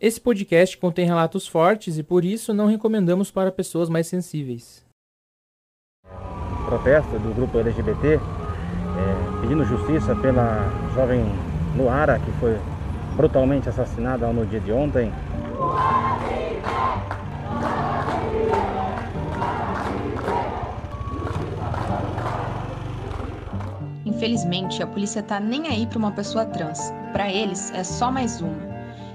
Esse 0.00 0.18
podcast 0.18 0.78
contém 0.78 1.04
relatos 1.04 1.46
fortes 1.46 1.98
e 1.98 2.02
por 2.02 2.24
isso 2.24 2.54
não 2.54 2.66
recomendamos 2.66 3.30
para 3.30 3.52
pessoas 3.52 3.90
mais 3.90 4.06
sensíveis. 4.06 4.82
Protesto 6.64 7.18
do 7.18 7.34
grupo 7.34 7.58
LGBT 7.58 8.14
é, 8.14 8.20
pedindo 9.42 9.62
justiça 9.62 10.16
pela 10.16 10.70
jovem 10.94 11.22
Luara 11.76 12.18
que 12.18 12.32
foi 12.40 12.58
brutalmente 13.14 13.68
assassinada 13.68 14.26
no 14.32 14.46
dia 14.46 14.60
de 14.60 14.72
ontem. 14.72 15.12
Infelizmente, 24.06 24.82
a 24.82 24.86
polícia 24.86 25.22
tá 25.22 25.38
nem 25.38 25.68
aí 25.68 25.86
para 25.86 25.98
uma 25.98 26.12
pessoa 26.12 26.46
trans. 26.46 26.90
Para 27.12 27.30
eles, 27.30 27.70
é 27.72 27.84
só 27.84 28.10
mais 28.10 28.40
uma. 28.40 28.69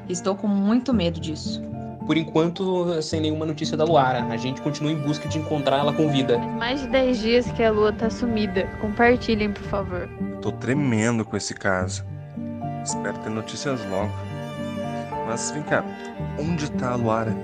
Estou 0.10 0.36
com 0.36 0.48
muito 0.48 0.94
medo 0.94 1.20
disso. 1.20 1.64
Por 2.06 2.18
enquanto, 2.18 3.02
sem 3.02 3.20
nenhuma 3.20 3.46
notícia 3.46 3.76
da 3.76 3.84
Luara. 3.84 4.24
A 4.26 4.38
gente 4.38 4.62
continua 4.62 4.92
em 4.92 4.96
busca 4.96 5.28
de 5.28 5.40
encontrar 5.40 5.80
ela 5.80 5.92
com 5.92 6.08
vida. 6.12 6.38
Faz 6.38 6.54
mais 6.54 6.82
de 6.82 6.88
10 6.88 7.20
dias 7.20 7.52
que 7.52 7.64
a 7.64 7.72
Lua 7.72 7.92
tá 7.92 8.10
sumida. 8.10 8.68
Compartilhem, 8.80 9.52
por 9.52 9.64
favor. 9.64 10.08
Tô 10.42 10.52
tremendo 10.52 11.26
com 11.26 11.36
esse 11.36 11.56
caso. 11.56 12.06
Espero 12.84 13.18
ter 13.20 13.32
notícias 13.32 13.84
logo. 13.90 14.12
Mas 15.26 15.50
vem 15.50 15.64
cá, 15.64 15.84
onde 16.40 16.70
tá 16.72 16.92
a 16.92 16.96
Luara? 16.96 17.36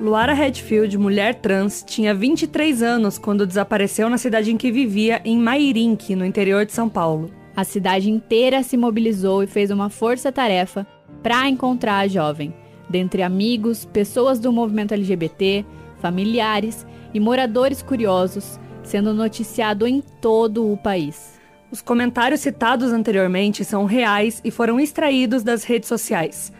Luara 0.00 0.34
Redfield, 0.34 0.98
mulher 0.98 1.36
trans, 1.36 1.84
tinha 1.86 2.12
23 2.12 2.82
anos 2.82 3.16
quando 3.16 3.46
desapareceu 3.46 4.10
na 4.10 4.18
cidade 4.18 4.52
em 4.52 4.56
que 4.56 4.72
vivia, 4.72 5.22
em 5.24 5.38
Mairinque, 5.38 6.16
no 6.16 6.26
interior 6.26 6.66
de 6.66 6.72
São 6.72 6.88
Paulo. 6.88 7.30
A 7.54 7.64
cidade 7.64 8.10
inteira 8.10 8.62
se 8.62 8.76
mobilizou 8.76 9.42
e 9.42 9.46
fez 9.46 9.70
uma 9.70 9.88
força-tarefa 9.88 10.86
para 11.26 11.48
encontrar 11.48 11.98
a 11.98 12.06
jovem, 12.06 12.54
dentre 12.88 13.20
amigos, 13.20 13.84
pessoas 13.84 14.38
do 14.38 14.52
movimento 14.52 14.94
LGBT, 14.94 15.66
familiares 15.98 16.86
e 17.12 17.18
moradores 17.18 17.82
curiosos, 17.82 18.60
sendo 18.84 19.12
noticiado 19.12 19.88
em 19.88 20.00
todo 20.00 20.72
o 20.72 20.76
país. 20.76 21.40
Os 21.68 21.82
comentários 21.82 22.42
citados 22.42 22.92
anteriormente 22.92 23.64
são 23.64 23.86
reais 23.86 24.40
e 24.44 24.52
foram 24.52 24.78
extraídos 24.78 25.42
das 25.42 25.64
redes 25.64 25.88
sociais. 25.88 26.52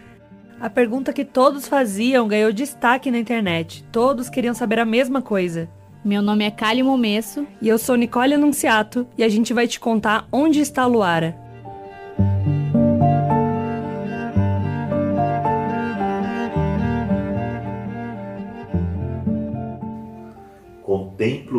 A 0.60 0.68
pergunta 0.68 1.12
que 1.12 1.24
todos 1.24 1.68
faziam 1.68 2.26
ganhou 2.26 2.52
destaque 2.52 3.08
na 3.08 3.20
internet. 3.20 3.84
Todos 3.92 4.28
queriam 4.28 4.52
saber 4.52 4.80
a 4.80 4.84
mesma 4.84 5.22
coisa. 5.22 5.70
Meu 6.04 6.20
nome 6.20 6.44
é 6.44 6.50
Kali 6.50 6.82
Momesso. 6.82 7.46
E 7.62 7.68
eu 7.68 7.78
sou 7.78 7.94
Nicole 7.94 8.34
Anunciato. 8.34 9.06
E 9.16 9.22
a 9.22 9.28
gente 9.28 9.54
vai 9.54 9.68
te 9.68 9.78
contar 9.78 10.26
onde 10.32 10.58
está 10.58 10.82
a 10.82 10.86
Luara. 10.86 11.45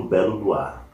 Belo 0.07 0.37
luar. 0.37 0.87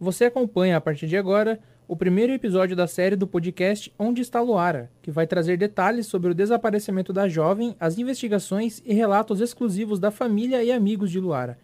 Você 0.00 0.24
acompanha 0.24 0.76
a 0.76 0.80
partir 0.80 1.06
de 1.06 1.16
agora 1.16 1.60
o 1.86 1.94
primeiro 1.94 2.32
episódio 2.32 2.74
da 2.74 2.88
série 2.88 3.14
do 3.14 3.26
podcast 3.26 3.92
Onde 3.96 4.20
está 4.20 4.40
Luara, 4.40 4.90
que 5.00 5.10
vai 5.10 5.26
trazer 5.26 5.56
detalhes 5.56 6.06
sobre 6.06 6.30
o 6.30 6.34
desaparecimento 6.34 7.12
da 7.12 7.28
jovem, 7.28 7.76
as 7.78 7.98
investigações 7.98 8.82
e 8.84 8.92
relatos 8.92 9.40
exclusivos 9.40 10.00
da 10.00 10.10
família 10.10 10.64
e 10.64 10.72
amigos 10.72 11.10
de 11.10 11.20
Luara. 11.20 11.56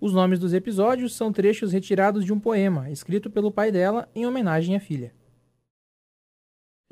Os 0.00 0.14
nomes 0.14 0.38
dos 0.38 0.54
episódios 0.54 1.14
são 1.14 1.32
trechos 1.32 1.72
retirados 1.72 2.24
de 2.24 2.32
um 2.32 2.40
poema 2.40 2.90
escrito 2.90 3.28
pelo 3.28 3.52
pai 3.52 3.70
dela 3.70 4.08
em 4.14 4.26
homenagem 4.26 4.74
à 4.74 4.80
filha. 4.80 5.12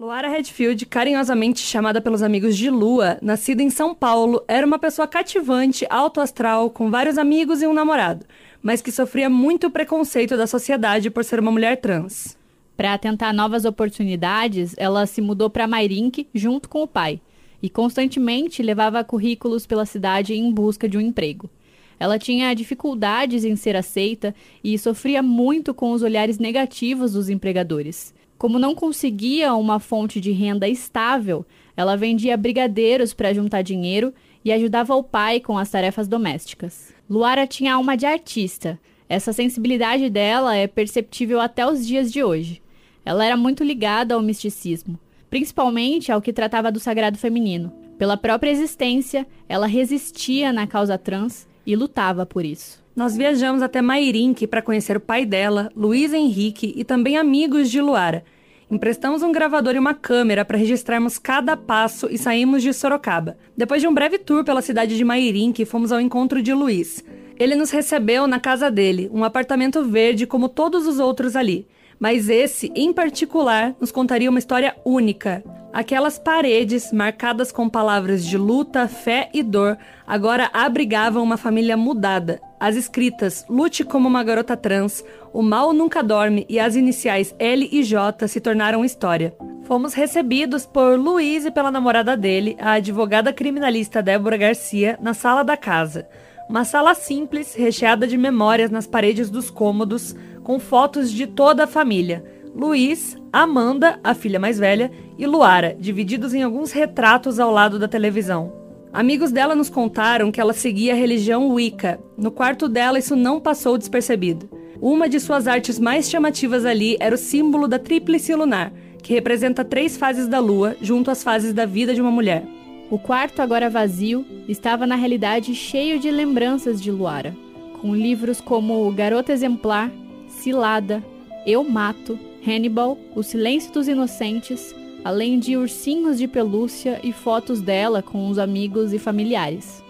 Luara 0.01 0.31
Redfield, 0.31 0.87
carinhosamente 0.87 1.61
chamada 1.61 2.01
pelos 2.01 2.23
amigos 2.23 2.57
de 2.57 2.71
Lua, 2.71 3.19
nascida 3.21 3.63
em 3.63 3.69
São 3.69 3.95
Paulo, 3.95 4.43
era 4.49 4.67
uma 4.67 4.79
pessoa 4.79 5.07
cativante, 5.07 5.87
alto 5.91 6.23
astral, 6.23 6.71
com 6.71 6.91
vários 6.91 7.19
amigos 7.19 7.61
e 7.61 7.67
um 7.67 7.75
namorado, 7.75 8.25
mas 8.63 8.81
que 8.81 8.91
sofria 8.91 9.29
muito 9.29 9.69
preconceito 9.69 10.39
da 10.39 10.47
sociedade 10.47 11.11
por 11.11 11.23
ser 11.23 11.39
uma 11.39 11.53
mulher 11.53 11.83
trans. 11.83 12.35
Para 12.79 12.97
tentar 12.97 13.35
novas 13.35 13.67
oportunidades, 13.67 14.75
ela 14.79 15.05
se 15.05 15.21
mudou 15.21 15.51
para 15.51 15.67
Mairink 15.69 16.27
junto 16.35 16.67
com 16.67 16.83
o 16.83 16.89
pai 16.89 17.21
e 17.63 17.69
constantemente 17.69 18.63
levava 18.63 19.05
currículos 19.05 19.67
pela 19.67 19.85
cidade 19.85 20.33
em 20.33 20.51
busca 20.51 20.89
de 20.89 20.97
um 20.97 21.01
emprego. 21.03 21.51
Ela 21.99 22.19
tinha 22.19 22.55
dificuldades 22.55 23.45
em 23.45 23.55
ser 23.55 23.77
aceita 23.77 24.35
e 24.65 24.79
sofria 24.79 25.23
muito 25.23 25.75
com 25.75 25.93
os 25.93 26.01
olhares 26.01 26.39
negativos 26.39 27.13
dos 27.13 27.29
empregadores. 27.29 28.19
Como 28.41 28.59
não 28.59 28.75
conseguia 28.75 29.55
uma 29.55 29.79
fonte 29.79 30.19
de 30.19 30.31
renda 30.33 30.67
estável, 30.67 31.45
ela 31.77 31.95
vendia 31.95 32.39
brigadeiros 32.39 33.13
para 33.13 33.35
juntar 33.35 33.61
dinheiro 33.61 34.15
e 34.43 34.51
ajudava 34.51 34.95
o 34.97 35.03
pai 35.05 35.41
com 35.41 35.59
as 35.59 35.69
tarefas 35.69 36.09
domésticas. 36.09 36.95
Luara 37.07 37.47
tinha 37.47 37.75
alma 37.75 37.99
de 37.99 38.07
artista. 38.07 38.81
Essa 39.07 39.35
sensibilidade 39.35 40.09
dela 40.09 40.57
é 40.57 40.67
perceptível 40.67 41.39
até 41.39 41.71
os 41.71 41.87
dias 41.87 42.11
de 42.11 42.25
hoje. 42.25 42.63
Ela 43.05 43.27
era 43.27 43.37
muito 43.37 43.63
ligada 43.63 44.15
ao 44.15 44.23
misticismo, 44.23 44.99
principalmente 45.29 46.11
ao 46.11 46.23
que 46.23 46.33
tratava 46.33 46.73
do 46.73 46.81
sagrado 46.81 47.19
feminino. 47.19 47.71
Pela 47.99 48.17
própria 48.17 48.51
existência, 48.51 49.27
ela 49.51 49.67
resistia 49.67 50.51
na 50.51 50.67
causa 50.67 50.97
trans 50.97 51.47
e 51.67 51.77
lutava 51.77 52.25
por 52.25 52.47
isso. 52.47 52.83
Nós 52.95 53.17
viajamos 53.17 53.63
até 53.63 53.81
Mairink 53.81 54.47
para 54.47 54.63
conhecer 54.63 54.97
o 54.97 55.01
pai 55.01 55.25
dela, 55.25 55.71
Luiz 55.77 56.13
Henrique, 56.13 56.73
e 56.77 56.85
também 56.85 57.17
amigos 57.17 57.71
de 57.71 57.81
Luara. 57.81 58.25
Emprestamos 58.71 59.23
um 59.23 59.33
gravador 59.33 59.75
e 59.75 59.79
uma 59.79 59.95
câmera 59.95 60.45
para 60.45 60.59
registrarmos 60.59 61.19
cada 61.19 61.57
passo 61.57 62.09
e 62.11 62.19
saímos 62.19 62.63
de 62.63 62.73
Sorocaba. 62.73 63.37
Depois 63.57 63.81
de 63.81 63.89
um 63.89 63.95
breve 63.95 64.19
tour 64.19 64.45
pela 64.45 64.63
cidade 64.63 64.97
de 64.97 65.05
Mairink, 65.05 65.65
fomos 65.65 65.93
ao 65.93 66.01
encontro 66.01 66.43
de 66.43 66.53
Luiz. 66.53 67.05
Ele 67.39 67.55
nos 67.55 67.71
recebeu 67.71 68.27
na 68.27 68.39
casa 68.39 68.71
dele, 68.71 69.11
um 69.13 69.25
apartamento 69.25 69.83
verde 69.85 70.27
como 70.27 70.49
todos 70.49 70.87
os 70.87 70.99
outros 70.99 71.35
ali 71.35 71.67
mas 72.01 72.31
esse, 72.31 72.73
em 72.75 72.95
particular, 72.95 73.77
nos 73.79 73.93
contaria 73.93 74.31
uma 74.31 74.39
história 74.39 74.75
única. 74.87 75.45
Aquelas 75.73 76.19
paredes, 76.19 76.93
marcadas 76.93 77.53
com 77.53 77.69
palavras 77.69 78.25
de 78.25 78.37
luta, 78.37 78.89
fé 78.89 79.31
e 79.33 79.41
dor, 79.41 79.79
agora 80.05 80.51
abrigavam 80.53 81.23
uma 81.23 81.37
família 81.37 81.77
mudada. 81.77 82.41
As 82.59 82.75
escritas 82.75 83.47
Lute 83.49 83.85
como 83.85 84.09
uma 84.09 84.25
garota 84.25 84.57
trans, 84.57 85.05
O 85.33 85.43
mal 85.43 85.73
nunca 85.73 86.03
dorme 86.03 86.45
e 86.49 86.59
as 86.59 86.75
iniciais 86.75 87.33
L 87.39 87.69
e 87.71 87.85
J 87.85 88.27
se 88.27 88.41
tornaram 88.41 88.85
história. 88.85 89.33
Fomos 89.63 89.95
recebidos 89.95 90.67
por 90.67 90.99
Luiz 90.99 91.45
e 91.45 91.53
pela 91.53 91.71
namorada 91.71 92.17
dele, 92.17 92.57
a 92.59 92.73
advogada 92.73 93.33
criminalista 93.33 94.03
Débora 94.03 94.37
Garcia, 94.37 94.99
na 95.01 95.15
sala 95.15 95.45
da 95.45 95.57
casa. 95.57 96.09
Uma 96.49 96.65
sala 96.65 96.95
simples, 96.95 97.55
recheada 97.55 98.09
de 98.09 98.19
memórias 98.19 98.73
nas 98.73 98.89
paredes 98.89 99.31
dos 99.31 99.49
cômodos, 99.51 100.17
com 100.43 100.59
fotos 100.59 101.13
de 101.13 101.29
toda 101.29 101.63
a 101.63 101.69
família. 101.69 102.25
Luiz, 102.53 103.17
Amanda, 103.33 104.01
a 104.03 104.13
filha 104.13 104.41
mais 104.41 104.59
velha, 104.59 104.91
e 105.17 105.25
Luara, 105.25 105.77
divididos 105.79 106.35
em 106.35 106.43
alguns 106.43 106.73
retratos 106.73 107.39
ao 107.39 107.53
lado 107.53 107.79
da 107.79 107.87
televisão. 107.87 108.53
Amigos 108.93 109.31
dela 109.31 109.55
nos 109.55 109.71
contaram 109.71 110.33
que 110.33 110.41
ela 110.41 110.53
seguia 110.53 110.95
a 110.95 110.97
religião 110.97 111.49
Wicca. 111.51 112.01
No 112.19 112.33
quarto 112.33 112.69
dela, 112.69 112.99
isso 112.99 113.15
não 113.15 113.39
passou 113.39 113.79
despercebido. 113.79 114.51
Uma 114.81 115.09
de 115.09 115.21
suas 115.21 115.47
artes 115.47 115.79
mais 115.79 116.11
chamativas 116.11 116.65
ali 116.65 116.97
era 116.99 117.15
o 117.15 117.19
símbolo 117.19 117.69
da 117.69 117.79
tríplice 117.79 118.35
lunar, 118.35 118.73
que 119.01 119.15
representa 119.15 119.65
três 119.65 119.97
fases 119.97 120.27
da 120.27 120.41
lua 120.41 120.77
junto 120.83 121.09
às 121.09 121.23
fases 121.23 121.53
da 121.53 121.65
vida 121.65 121.95
de 121.95 122.01
uma 122.01 122.11
mulher. 122.11 122.45
O 122.91 122.99
quarto, 122.99 123.41
agora 123.41 123.71
vazio, 123.71 124.27
estava 124.49 124.89
na 124.89 124.97
realidade 124.97 125.55
cheio 125.55 126.01
de 126.01 126.11
lembranças 126.11 126.83
de 126.83 126.91
Luara, 126.91 127.37
com 127.81 127.95
livros 127.95 128.41
como 128.41 128.91
Garota 128.91 129.33
Exemplar, 129.33 129.93
Cilada, 130.27 131.05
Eu 131.47 131.63
Mato, 131.63 132.19
Hannibal, 132.47 132.99
O 133.15 133.23
Silêncio 133.23 133.73
dos 133.73 133.87
Inocentes, 133.87 134.75
além 135.05 135.39
de 135.39 135.57
ursinhos 135.57 136.19
de 136.19 136.27
pelúcia 136.27 137.01
e 137.03 137.13
fotos 137.13 137.61
dela 137.61 138.03
com 138.03 138.29
os 138.29 138.39
amigos 138.39 138.93
e 138.93 138.99
familiares. 138.99 139.83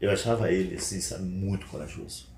Eu 0.00 0.12
achava 0.12 0.50
ele, 0.50 0.76
assim, 0.76 1.00
sabe, 1.00 1.24
muito 1.24 1.66
corajoso. 1.66 2.28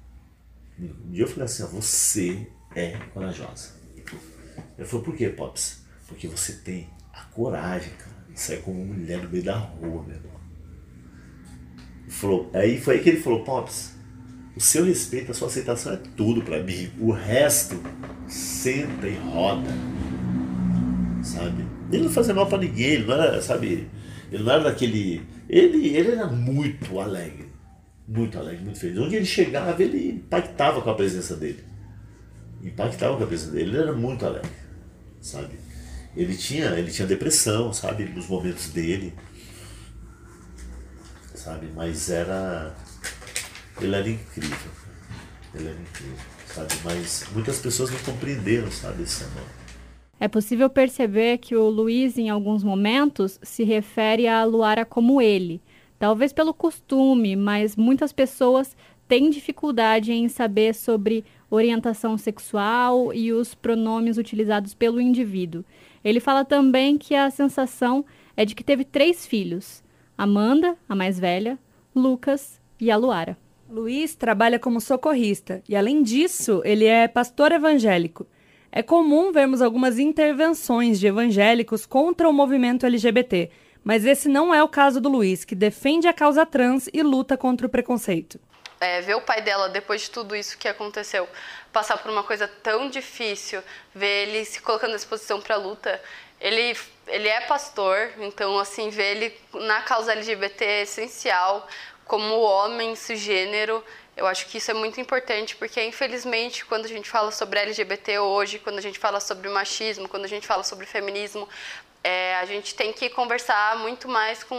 Um 0.79 1.11
dia 1.11 1.25
eu 1.25 1.29
falei 1.29 1.45
assim, 1.45 1.65
você 1.67 2.51
é 2.75 2.97
corajosa. 3.13 3.79
Ele 4.79 4.87
falou, 4.87 5.05
por 5.05 5.15
que, 5.15 5.29
Pops? 5.29 5.85
Porque 6.09 6.27
você 6.27 6.55
tem 6.55 6.89
a 7.13 7.23
coragem, 7.25 7.93
cara, 7.95 8.17
de 8.33 8.41
sair 8.41 8.63
como 8.63 8.85
mulher 8.85 9.23
no 9.23 9.29
meio 9.29 9.45
da 9.45 9.59
rua, 9.59 10.03
meu 10.03 10.17
irmão. 10.17 10.40
Falou, 12.11 12.51
aí 12.53 12.81
foi 12.81 12.97
aí 12.97 13.01
que 13.03 13.09
ele 13.09 13.21
falou, 13.21 13.45
Pops, 13.45 13.95
o 14.57 14.61
seu 14.61 14.85
respeito, 14.85 15.31
a 15.31 15.35
sua 15.35 15.47
aceitação 15.49 15.93
é 15.93 15.97
tudo 16.17 16.43
para 16.43 16.61
mim. 16.63 16.91
O 16.99 17.13
resto, 17.13 17.81
senta 18.27 19.07
e 19.07 19.15
roda. 19.17 19.71
Sabe? 21.23 21.65
Ele 21.93 22.05
não 22.05 22.11
fazia 22.11 22.35
mal 22.35 22.47
para 22.47 22.59
ninguém, 22.59 22.91
ele 22.93 23.07
não 23.07 23.15
era, 23.15 23.41
sabe? 23.41 23.89
Ele 24.31 24.43
não 24.43 24.53
era 24.53 24.65
daquele. 24.65 25.23
Ele, 25.49 25.89
ele 25.97 26.13
era 26.13 26.27
muito 26.29 27.01
alegre 27.01 27.49
Muito 28.07 28.39
alegre, 28.39 28.65
muito 28.65 28.79
feliz. 28.79 28.99
Onde 28.99 29.17
ele 29.17 29.25
chegava, 29.25 29.83
ele 29.83 30.11
impactava 30.13 30.81
com 30.83 30.91
a 30.91 30.95
presença 30.95 31.37
dele. 31.37 31.65
Impactava 32.63 33.17
com 33.17 33.25
a 33.25 33.27
presença 33.27 33.53
dele. 33.53 33.71
Ele 33.71 33.79
era 33.79 33.93
muito 33.93 34.27
alegre, 34.27 34.51
sabe? 35.21 35.55
Ele 36.17 36.37
tinha, 36.37 36.67
ele 36.71 36.91
tinha 36.91 37.07
depressão, 37.07 37.73
sabe? 37.73 38.05
Nos 38.05 38.27
momentos 38.29 38.69
dele. 38.71 39.15
Sabe? 41.41 41.69
Mas 41.75 42.11
era. 42.11 42.75
Ele 43.81 43.97
era 43.97 44.09
incrível. 44.09 44.71
Ele 45.55 45.69
era 45.69 45.81
incrível, 45.81 46.19
sabe? 46.47 46.75
Mas 46.85 47.25
muitas 47.33 47.59
pessoas 47.59 47.91
não 47.91 47.99
compreenderam, 48.01 48.71
sabe, 48.71 49.05
esse 49.05 49.25
amor. 49.25 49.47
É 50.21 50.29
possível 50.29 50.69
perceber 50.69 51.39
que 51.39 51.57
o 51.57 51.71
Luiz, 51.71 52.19
em 52.19 52.29
alguns 52.29 52.63
momentos, 52.63 53.41
se 53.43 53.65
refere 53.65 54.29
a 54.29 54.45
Luara 54.45 54.85
como 54.85 55.23
ele. 55.23 55.63
Talvez 55.99 56.31
pelo 56.31 56.53
costume, 56.53 57.35
mas 57.37 57.75
muitas 57.75 58.13
pessoas 58.13 58.77
têm 59.09 59.31
dificuldade 59.31 60.13
em 60.13 60.29
saber 60.29 60.75
sobre 60.75 61.25
orientação 61.49 62.19
sexual 62.19 63.15
e 63.15 63.33
os 63.33 63.55
pronomes 63.55 64.19
utilizados 64.19 64.75
pelo 64.75 65.01
indivíduo. 65.01 65.65
Ele 66.05 66.21
fala 66.21 66.45
também 66.45 66.99
que 66.99 67.15
a 67.15 67.31
sensação 67.31 68.05
é 68.37 68.45
de 68.45 68.55
que 68.55 68.63
teve 68.63 68.85
três 68.85 69.27
filhos: 69.27 69.83
Amanda, 70.21 70.77
a 70.87 70.95
mais 70.95 71.19
velha, 71.19 71.59
Lucas 71.97 72.61
e 72.79 72.91
a 72.91 72.97
Luara. 72.99 73.39
Luiz 73.71 74.15
trabalha 74.15 74.59
como 74.59 74.79
socorrista 74.79 75.63
e, 75.67 75.75
além 75.75 76.03
disso, 76.03 76.61
ele 76.63 76.85
é 76.85 77.09
pastor 77.09 77.53
evangélico. 77.53 78.27
É 78.71 78.83
comum 78.83 79.33
vermos 79.33 79.63
algumas 79.63 79.99
intervenções 79.99 81.01
de 81.01 81.07
evangélicos 81.07 81.87
contra 81.87 82.29
o 82.29 82.35
movimento 82.35 82.85
LGBT, 82.85 83.51
mas 83.83 84.05
esse 84.05 84.29
não 84.29 84.53
é 84.53 84.63
o 84.63 84.69
caso 84.69 85.01
do 85.01 85.09
Luiz, 85.09 85.43
que 85.43 85.55
defende 85.55 86.07
a 86.07 86.13
causa 86.13 86.45
trans 86.45 86.87
e 86.93 87.03
luta 87.03 87.35
contra 87.35 87.67
o 87.67 87.71
preconceito. 87.71 88.39
É, 88.79 89.01
ver 89.01 89.15
o 89.15 89.23
pai 89.23 89.41
dela, 89.41 89.71
depois 89.71 90.03
de 90.03 90.11
tudo 90.11 90.37
isso 90.37 90.59
que 90.59 90.69
aconteceu, 90.69 91.27
passar 91.73 91.97
por 91.97 92.11
uma 92.11 92.23
coisa 92.23 92.47
tão 92.47 92.91
difícil, 92.91 93.63
ver 93.95 94.29
ele 94.29 94.45
se 94.45 94.61
colocando 94.61 94.93
à 94.93 94.97
disposição 94.97 95.41
para 95.41 95.55
a 95.55 95.59
luta. 95.59 95.99
Ele, 96.41 96.77
ele 97.07 97.29
é 97.29 97.43
pastor, 97.43 98.13
então, 98.19 98.59
assim, 98.59 98.89
ver 98.89 99.17
ele 99.17 99.41
na 99.53 99.83
causa 99.83 100.13
LGBT 100.13 100.65
é 100.65 100.83
essencial 100.83 101.67
como 102.07 102.41
homem 102.41 102.97
cisgênero, 102.97 103.85
eu 104.17 104.27
acho 104.27 104.47
que 104.47 104.59
isso 104.59 104.71
é 104.71 104.75
muito 104.75 105.01
importante 105.01 105.57
porque, 105.57 105.83
infelizmente, 105.83 106.65
quando 106.65 106.85
a 106.85 106.89
gente 106.89 107.09
fala 107.09 107.31
sobre 107.31 107.59
LGBT 107.61 108.19
hoje, 108.19 108.59
quando 108.59 108.79
a 108.79 108.83
gente 108.83 108.99
fala 108.99 109.21
sobre 109.21 109.49
machismo, 109.49 110.09
quando 110.09 110.25
a 110.25 110.29
gente 110.29 110.47
fala 110.47 110.63
sobre 110.63 110.85
feminismo, 110.85 111.49
é, 112.03 112.37
a 112.37 112.45
gente 112.47 112.75
tem 112.75 112.93
que 112.93 113.11
conversar 113.11 113.79
muito 113.79 114.09
mais 114.09 114.43
com 114.43 114.57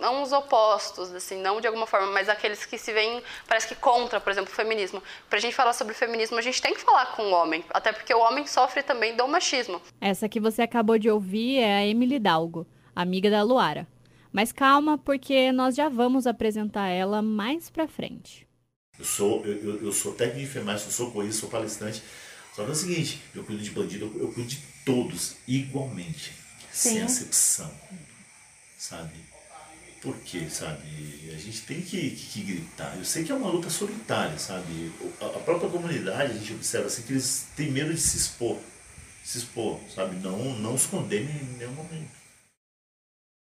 não 0.00 0.22
os 0.22 0.32
opostos, 0.32 1.12
assim, 1.14 1.40
não 1.40 1.60
de 1.60 1.66
alguma 1.66 1.86
forma, 1.86 2.06
mas 2.08 2.28
aqueles 2.28 2.64
que 2.64 2.78
se 2.78 2.92
veem, 2.92 3.22
parece 3.46 3.68
que 3.68 3.74
contra, 3.74 4.20
por 4.20 4.30
exemplo, 4.30 4.50
o 4.50 4.56
feminismo. 4.56 5.02
Para 5.28 5.38
a 5.38 5.40
gente 5.40 5.54
falar 5.54 5.72
sobre 5.72 5.94
feminismo, 5.94 6.38
a 6.38 6.42
gente 6.42 6.60
tem 6.60 6.74
que 6.74 6.80
falar 6.80 7.14
com 7.14 7.22
o 7.24 7.32
homem, 7.32 7.64
até 7.70 7.92
porque 7.92 8.14
o 8.14 8.20
homem 8.20 8.46
sofre 8.46 8.82
também 8.82 9.14
do 9.14 9.28
machismo. 9.28 9.80
Essa 10.00 10.28
que 10.28 10.40
você 10.40 10.62
acabou 10.62 10.98
de 10.98 11.10
ouvir 11.10 11.58
é 11.58 11.76
a 11.76 11.86
Emily 11.86 12.18
Dalgo, 12.18 12.66
amiga 12.94 13.30
da 13.30 13.42
Luara. 13.42 13.86
Mas 14.32 14.52
calma, 14.52 14.98
porque 14.98 15.50
nós 15.52 15.74
já 15.74 15.88
vamos 15.88 16.26
apresentar 16.26 16.88
ela 16.88 17.22
mais 17.22 17.70
pra 17.70 17.88
frente. 17.88 18.46
Eu 18.98 19.04
sou, 19.04 19.44
eu, 19.44 19.82
eu 19.82 19.92
sou 19.92 20.12
técnico 20.12 20.40
de 20.40 20.44
enfermagem, 20.44 20.90
sou 20.90 21.06
socorrista, 21.06 21.40
sou 21.40 21.50
palestrante. 21.50 22.02
Só 22.54 22.64
que 22.64 22.70
é 22.70 22.72
o 22.72 22.74
seguinte, 22.74 23.20
eu 23.34 23.44
cuido 23.44 23.62
de 23.62 23.70
bandido, 23.70 24.10
eu, 24.16 24.32
cuido 24.32 24.48
de 24.48 24.58
todos 24.84 25.36
igualmente, 25.46 26.32
Sim. 26.76 26.90
sem 26.90 27.02
acepção, 27.02 27.70
sabe? 28.76 29.14
Por 30.02 30.14
quê, 30.18 30.46
sabe? 30.50 30.82
A 31.34 31.38
gente 31.38 31.62
tem 31.62 31.80
que, 31.80 32.10
que, 32.10 32.26
que, 32.26 32.42
gritar. 32.42 32.94
Eu 32.98 33.04
sei 33.04 33.24
que 33.24 33.32
é 33.32 33.34
uma 33.34 33.48
luta 33.50 33.70
solitária, 33.70 34.38
sabe? 34.38 34.92
A, 35.18 35.24
a 35.24 35.40
própria 35.40 35.70
comunidade, 35.70 36.32
a 36.32 36.34
gente 36.34 36.52
observa 36.52 36.86
assim, 36.86 37.02
que 37.02 37.14
eles 37.14 37.46
têm 37.56 37.70
medo 37.70 37.94
de 37.94 37.98
se 38.00 38.18
expor. 38.18 38.58
Se 39.24 39.38
expor, 39.38 39.80
sabe? 39.92 40.16
Não, 40.16 40.36
não 40.58 40.74
os 40.74 40.84
condenem 40.84 41.34
em 41.34 41.56
nenhum 41.56 41.72
momento. 41.72 42.10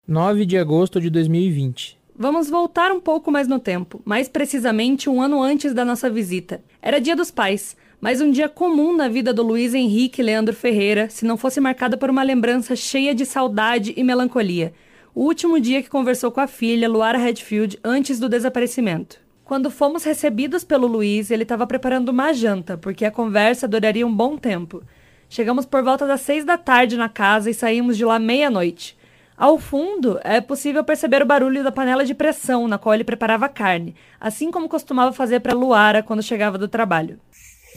9 0.08 0.46
de 0.46 0.58
agosto 0.58 1.02
de 1.02 1.10
2020. 1.10 2.00
Vamos 2.16 2.50
voltar 2.50 2.90
um 2.92 3.02
pouco 3.02 3.30
mais 3.30 3.50
no 3.50 3.60
tempo, 3.60 4.02
mais 4.06 4.30
precisamente 4.30 5.10
um 5.10 5.22
ano 5.22 5.44
antes 5.44 5.74
da 5.74 5.84
nossa 5.84 6.10
visita. 6.10 6.64
Era 6.82 7.00
Dia 7.00 7.18
dos 7.18 7.32
Pais, 7.32 7.76
mas 8.02 8.22
um 8.22 8.32
dia 8.32 8.48
comum 8.48 8.96
na 8.96 9.10
vida 9.10 9.34
do 9.34 9.44
Luiz 9.44 9.74
Henrique 9.74 10.24
Leandro 10.24 10.56
Ferreira, 10.56 11.10
se 11.10 11.26
não 11.26 11.36
fosse 11.36 11.60
marcada 11.60 11.98
por 11.98 12.10
uma 12.10 12.24
lembrança 12.24 12.76
cheia 12.76 13.14
de 13.14 13.26
saudade 13.26 13.94
e 13.98 14.04
melancolia. 14.04 14.74
O 15.14 15.24
último 15.24 15.60
dia 15.60 15.84
que 15.84 15.90
conversou 15.90 16.32
com 16.32 16.40
a 16.40 16.48
filha, 16.48 16.88
Luara 16.88 17.18
Redfield, 17.18 17.78
antes 17.84 18.20
do 18.20 18.30
desaparecimento. 18.30 19.18
Quando 19.44 19.72
fomos 19.72 20.04
recebidos 20.04 20.64
pelo 20.64 20.88
Luiz, 20.88 21.30
ele 21.30 21.44
estava 21.44 21.68
preparando 21.68 22.10
uma 22.10 22.32
janta, 22.32 22.78
porque 22.78 23.04
a 23.04 23.12
conversa 23.12 23.68
duraria 23.68 24.08
um 24.08 24.16
bom 24.16 24.38
tempo. 24.38 24.82
Chegamos 25.28 25.66
por 25.66 25.84
volta 25.84 26.08
das 26.08 26.22
seis 26.22 26.46
da 26.46 26.58
tarde 26.58 26.96
na 26.96 27.10
casa 27.10 27.50
e 27.50 27.54
saímos 27.54 27.98
de 27.98 28.06
lá 28.06 28.18
meia-noite. 28.18 28.98
Ao 29.40 29.58
fundo, 29.58 30.20
é 30.24 30.42
possível 30.42 30.84
perceber 30.84 31.22
o 31.22 31.26
barulho 31.26 31.64
da 31.64 31.72
panela 31.72 32.04
de 32.04 32.14
pressão 32.14 32.68
na 32.68 32.78
qual 32.78 32.94
ele 32.94 33.06
preparava 33.06 33.46
a 33.46 33.50
carne, 33.50 33.96
assim 34.20 34.52
como 34.52 34.68
costumava 34.68 35.14
fazer 35.14 35.40
para 35.40 35.56
Luara 35.56 36.04
quando 36.04 36.22
chegava 36.22 36.58
do 36.58 36.68
trabalho. 36.68 37.18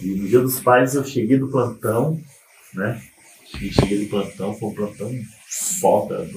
E 0.01 0.07
no 0.07 0.29
dia 0.29 0.41
dos 0.41 0.61
pais 0.61 0.95
eu 0.95 1.05
cheguei 1.05 1.39
do 1.39 1.49
plantão, 1.49 2.21
né? 2.75 3.03
Cheguei 3.45 4.05
do 4.05 4.11
plantão, 4.11 4.55
foi 4.59 4.69
um 4.69 4.75
plantão 4.75 5.13
foda. 5.81 6.29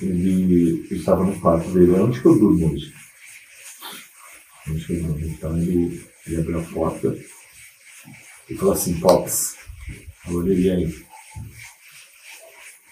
Ele 0.00 0.86
estava 0.90 1.24
no 1.24 1.38
quarto 1.40 1.70
dele, 1.70 1.92
onde 1.92 2.20
que 2.20 2.26
eu 2.26 2.38
durmo 2.38 2.72
hoje? 2.72 2.92
Onde 4.68 4.86
que 4.86 4.92
eu 4.92 5.02
durmo? 5.02 5.26
Então 5.26 5.56
ele, 5.56 6.04
ele 6.26 6.40
abriu 6.40 6.60
a 6.60 6.62
porta 6.62 7.16
e 8.48 8.54
falou 8.54 8.74
assim, 8.74 9.00
Pops, 9.00 9.56
eu 10.28 10.36
olhei 10.36 10.70
aí. 10.70 11.04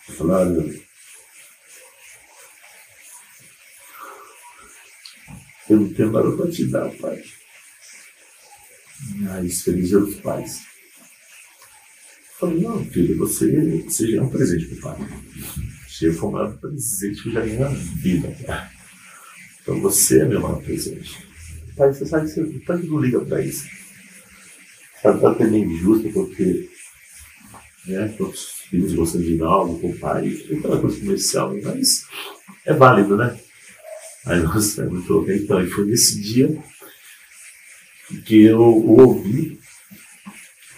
Eu 0.08 0.14
falei, 0.14 0.34
olha, 0.34 0.82
Eu 5.72 5.81
não 5.81 5.94
tenho 5.94 6.12
nada 6.12 6.31
para 6.37 6.50
te 6.50 6.66
dar, 6.66 6.90
pai. 6.96 7.22
Mas 9.32 9.62
feliz 9.62 9.88
dia 9.88 9.99
dos 9.99 10.17
pais. 10.17 10.61
Eu 12.19 12.49
falei, 12.49 12.61
não, 12.61 12.84
filho, 12.84 13.17
você, 13.17 13.82
você 13.84 14.11
já 14.11 14.19
é 14.19 14.20
um 14.20 14.29
presente 14.29 14.67
para 14.67 14.76
o 14.76 14.99
pai. 14.99 15.08
Você 15.88 16.12
foi 16.12 16.29
o 16.29 16.32
maior 16.32 16.58
presente 16.58 17.23
que 17.23 17.29
eu 17.29 17.32
já 17.32 17.40
ganhei 17.40 17.58
na 17.58 17.69
vida, 17.69 18.37
pai. 18.46 18.70
Então 19.62 19.81
você 19.81 20.20
é 20.20 20.25
meu 20.26 20.40
maior 20.40 20.62
presente. 20.62 21.26
Pai, 21.76 21.94
você 21.94 22.05
sabe 22.05 22.26
que 22.26 22.34
você 22.34 22.61
pai 22.67 22.82
não 22.82 22.99
liga 22.99 23.20
para 23.20 23.40
isso. 23.40 23.67
Sabe, 25.00 25.25
até 25.25 25.46
meio 25.46 25.64
injusto 25.64 26.11
porque 26.12 26.69
né, 27.86 28.15
os 28.19 28.51
filhos 28.69 28.94
gostam 28.94 29.22
de 29.22 29.39
dar 29.39 29.46
algo 29.46 29.79
com 29.81 29.91
o 29.91 29.98
pai, 29.98 30.29
aquela 30.58 30.79
coisa 30.79 31.01
comercial, 31.01 31.56
mas 31.62 32.05
é 32.67 32.74
válido, 32.74 33.17
né? 33.17 33.39
Aí 34.27 34.43
nós 34.43 34.79
é 34.79 34.86
bem. 34.86 35.39
Então, 35.39 35.65
e 35.65 35.70
foi 35.70 35.86
nesse 35.86 36.20
dia 36.20 36.62
que 38.20 38.42
eu 38.42 38.60
ouvi 38.60 39.58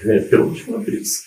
é, 0.05 0.21
pela 0.21 0.45
última 0.45 0.79
vez. 0.79 1.25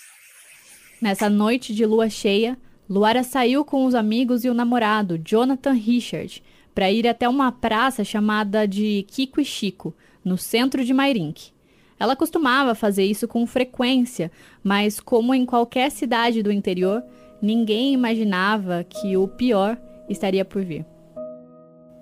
Nessa 1.00 1.28
noite 1.28 1.74
de 1.74 1.86
lua 1.86 2.08
cheia, 2.08 2.58
Luara 2.88 3.22
saiu 3.22 3.64
com 3.64 3.84
os 3.84 3.94
amigos 3.94 4.44
e 4.44 4.48
o 4.48 4.54
namorado, 4.54 5.18
Jonathan 5.18 5.72
Richard, 5.72 6.42
para 6.74 6.90
ir 6.90 7.06
até 7.06 7.28
uma 7.28 7.52
praça 7.52 8.02
chamada 8.04 8.66
de 8.66 9.04
Kiko 9.08 9.40
e 9.40 9.44
Chico, 9.44 9.94
no 10.24 10.38
centro 10.38 10.84
de 10.84 10.94
Mairink. 10.94 11.50
Ela 11.98 12.14
costumava 12.14 12.74
fazer 12.74 13.04
isso 13.04 13.26
com 13.26 13.46
frequência, 13.46 14.30
mas 14.62 15.00
como 15.00 15.34
em 15.34 15.44
qualquer 15.44 15.90
cidade 15.90 16.42
do 16.42 16.52
interior, 16.52 17.02
ninguém 17.42 17.92
imaginava 17.92 18.84
que 18.84 19.16
o 19.16 19.26
pior 19.26 19.76
estaria 20.08 20.44
por 20.44 20.64
vir. 20.64 20.86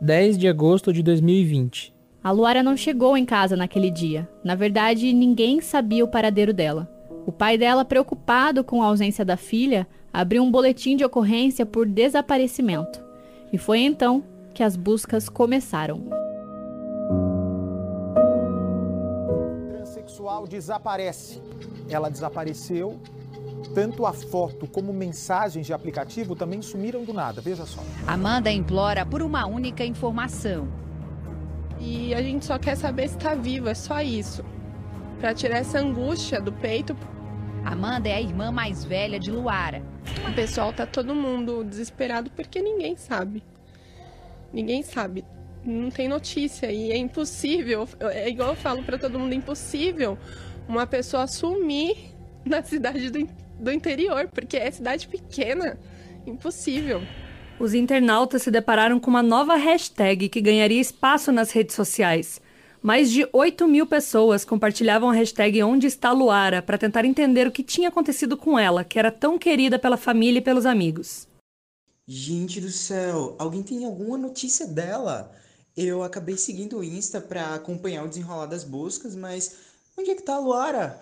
10 0.01 0.37
de 0.37 0.47
agosto 0.47 0.93
de 0.93 1.03
2020. 1.03 1.96
A 2.27 2.33
Luara 2.33 2.61
não 2.61 2.77
chegou 2.77 3.17
em 3.17 3.25
casa 3.25 3.57
naquele 3.57 3.89
dia. 3.89 4.29
Na 4.43 4.57
verdade, 4.57 5.13
ninguém 5.13 5.61
sabia 5.61 6.05
o 6.05 6.09
paradeiro 6.09 6.53
dela. 6.53 6.91
O 7.25 7.31
pai 7.31 7.57
dela, 7.57 7.85
preocupado 7.85 8.65
com 8.65 8.83
a 8.83 8.87
ausência 8.87 9.25
da 9.25 9.37
filha, 9.37 9.87
abriu 10.13 10.43
um 10.43 10.51
boletim 10.51 10.97
de 10.97 11.05
ocorrência 11.05 11.65
por 11.65 11.87
desaparecimento. 11.87 13.01
E 13.53 13.59
foi 13.59 13.79
então 13.79 14.25
que 14.53 14.65
as 14.65 14.75
buscas 14.75 15.29
começaram. 15.29 16.03
Transsexual 19.69 20.49
desaparece. 20.49 21.41
Ela 21.89 22.11
desapareceu 22.11 22.99
tanto 23.73 24.05
a 24.05 24.13
foto 24.13 24.67
como 24.67 24.93
mensagens 24.93 25.65
de 25.65 25.73
aplicativo 25.73 26.35
também 26.35 26.61
sumiram 26.61 27.05
do 27.05 27.13
nada, 27.13 27.41
veja 27.41 27.65
só. 27.65 27.81
Amanda 28.05 28.51
implora 28.51 29.07
por 29.07 29.23
uma 29.23 29.47
única 29.47 29.85
informação. 29.85 30.86
E 31.81 32.15
a 32.15 32.23
gente 32.23 32.45
só 32.45 32.59
quer 32.59 32.77
saber 32.77 33.09
se 33.09 33.17
está 33.17 33.35
viva, 33.35 33.71
é 33.71 33.75
só 33.75 34.01
isso. 34.01 34.45
Para 35.21 35.35
tirar 35.35 35.59
essa 35.59 35.79
angústia 35.79 36.41
do 36.41 36.53
peito. 36.53 36.97
Amanda 37.65 38.09
é 38.09 38.15
a 38.15 38.21
irmã 38.21 38.53
mais 38.53 38.85
velha 38.85 39.19
de 39.19 39.31
Luara. 39.31 39.83
O 40.29 40.33
pessoal 40.35 40.73
tá 40.73 40.87
todo 40.87 41.15
mundo 41.15 41.65
desesperado 41.65 42.31
porque 42.31 42.63
ninguém 42.63 42.97
sabe. 42.97 43.43
Ninguém 44.53 44.83
sabe. 44.83 45.25
não 45.65 45.91
tem 45.91 46.09
notícia 46.09 46.71
e 46.71 46.93
é 46.93 46.97
impossível, 46.97 47.89
é 48.01 48.29
igual 48.29 48.51
eu 48.51 48.57
falo 48.57 48.85
para 48.85 48.97
todo 48.97 49.19
mundo, 49.19 49.33
é 49.33 49.37
impossível 49.37 50.17
uma 50.69 50.87
pessoa 50.87 51.27
sumir 51.27 52.15
na 52.45 52.63
cidade 52.63 53.11
do, 53.11 53.29
do 53.59 53.73
interior, 53.73 54.29
porque 54.29 54.57
é 54.57 54.71
cidade 54.71 55.09
pequena, 55.09 55.79
impossível. 56.27 57.03
Os 57.59 57.73
internautas 57.73 58.43
se 58.43 58.51
depararam 58.51 59.01
com 59.01 59.09
uma 59.09 59.23
nova 59.23 59.57
hashtag 59.57 60.29
que 60.29 60.43
ganharia 60.43 60.81
espaço 60.81 61.33
nas 61.33 61.51
redes 61.51 61.75
sociais. 61.75 62.39
Mais 62.83 63.11
de 63.11 63.27
8 63.33 63.67
mil 63.67 63.87
pessoas 63.87 64.45
compartilhavam 64.45 65.09
a 65.09 65.15
hashtag 65.15 65.63
Onde 65.63 65.87
está 65.87 66.13
Luara 66.13 66.61
para 66.61 66.77
tentar 66.77 67.07
entender 67.07 67.47
o 67.47 67.51
que 67.51 67.63
tinha 67.63 67.89
acontecido 67.89 68.37
com 68.37 68.59
ela, 68.59 68.85
que 68.85 68.99
era 68.99 69.11
tão 69.11 69.39
querida 69.39 69.79
pela 69.79 69.97
família 69.97 70.39
e 70.39 70.43
pelos 70.43 70.67
amigos. 70.67 71.27
Gente 72.07 72.61
do 72.61 72.69
céu, 72.69 73.35
alguém 73.39 73.63
tem 73.63 73.87
alguma 73.87 74.19
notícia 74.19 74.67
dela? 74.67 75.33
Eu 75.75 76.03
acabei 76.03 76.37
seguindo 76.37 76.79
o 76.79 76.85
Insta 76.85 77.23
para 77.23 77.55
acompanhar 77.55 78.05
o 78.05 78.09
desenrolar 78.09 78.47
das 78.47 78.65
buscas, 78.65 79.17
mas 79.17 79.57
onde 79.97 80.11
é 80.11 80.15
que 80.15 80.23
tá 80.23 80.35
a 80.35 80.39
Luara? 80.39 81.01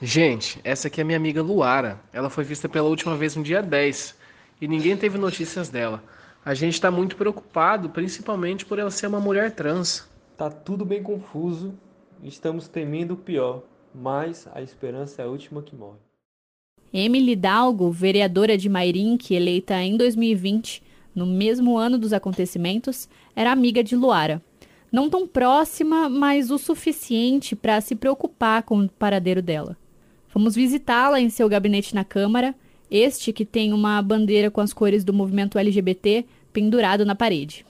Gente, 0.00 0.60
essa 0.62 0.86
aqui 0.86 1.00
é 1.00 1.04
minha 1.04 1.18
amiga 1.18 1.42
Luara. 1.42 2.00
Ela 2.12 2.30
foi 2.30 2.44
vista 2.44 2.68
pela 2.68 2.88
última 2.88 3.16
vez 3.16 3.34
no 3.34 3.42
dia 3.42 3.60
10 3.60 4.14
e 4.60 4.66
ninguém 4.66 4.96
teve 4.96 5.18
notícias 5.18 5.68
dela. 5.68 6.02
A 6.44 6.54
gente 6.54 6.74
está 6.74 6.90
muito 6.90 7.16
preocupado, 7.16 7.90
principalmente 7.90 8.64
por 8.64 8.78
ela 8.78 8.90
ser 8.90 9.08
uma 9.08 9.20
mulher 9.20 9.50
trans. 9.50 10.08
Tá 10.36 10.50
tudo 10.50 10.84
bem 10.84 11.02
confuso, 11.02 11.74
estamos 12.22 12.68
temendo 12.68 13.14
o 13.14 13.16
pior, 13.16 13.62
mas 13.94 14.48
a 14.54 14.62
esperança 14.62 15.22
é 15.22 15.24
a 15.24 15.28
última 15.28 15.62
que 15.62 15.74
morre. 15.74 15.98
Emily 16.92 17.34
Dalgo, 17.34 17.90
vereadora 17.90 18.56
de 18.56 18.68
Mairink, 18.68 19.34
eleita 19.34 19.82
em 19.82 19.96
2020, 19.96 20.82
no 21.14 21.26
mesmo 21.26 21.76
ano 21.76 21.98
dos 21.98 22.12
acontecimentos, 22.12 23.08
era 23.34 23.50
amiga 23.50 23.82
de 23.82 23.96
Luara. 23.96 24.40
Não 24.92 25.10
tão 25.10 25.26
próxima, 25.26 26.08
mas 26.08 26.50
o 26.50 26.58
suficiente 26.58 27.56
para 27.56 27.80
se 27.80 27.96
preocupar 27.96 28.62
com 28.62 28.78
o 28.80 28.88
paradeiro 28.88 29.42
dela. 29.42 29.76
Fomos 30.28 30.54
visitá-la 30.54 31.20
em 31.20 31.28
seu 31.28 31.48
gabinete 31.48 31.94
na 31.94 32.04
Câmara, 32.04 32.54
este 32.90 33.32
que 33.32 33.44
tem 33.44 33.72
uma 33.72 34.00
bandeira 34.02 34.50
com 34.50 34.60
as 34.60 34.72
cores 34.72 35.04
do 35.04 35.12
movimento 35.12 35.58
LGBT 35.58 36.24
pendurado 36.52 37.04
na 37.04 37.14
parede. 37.14 37.64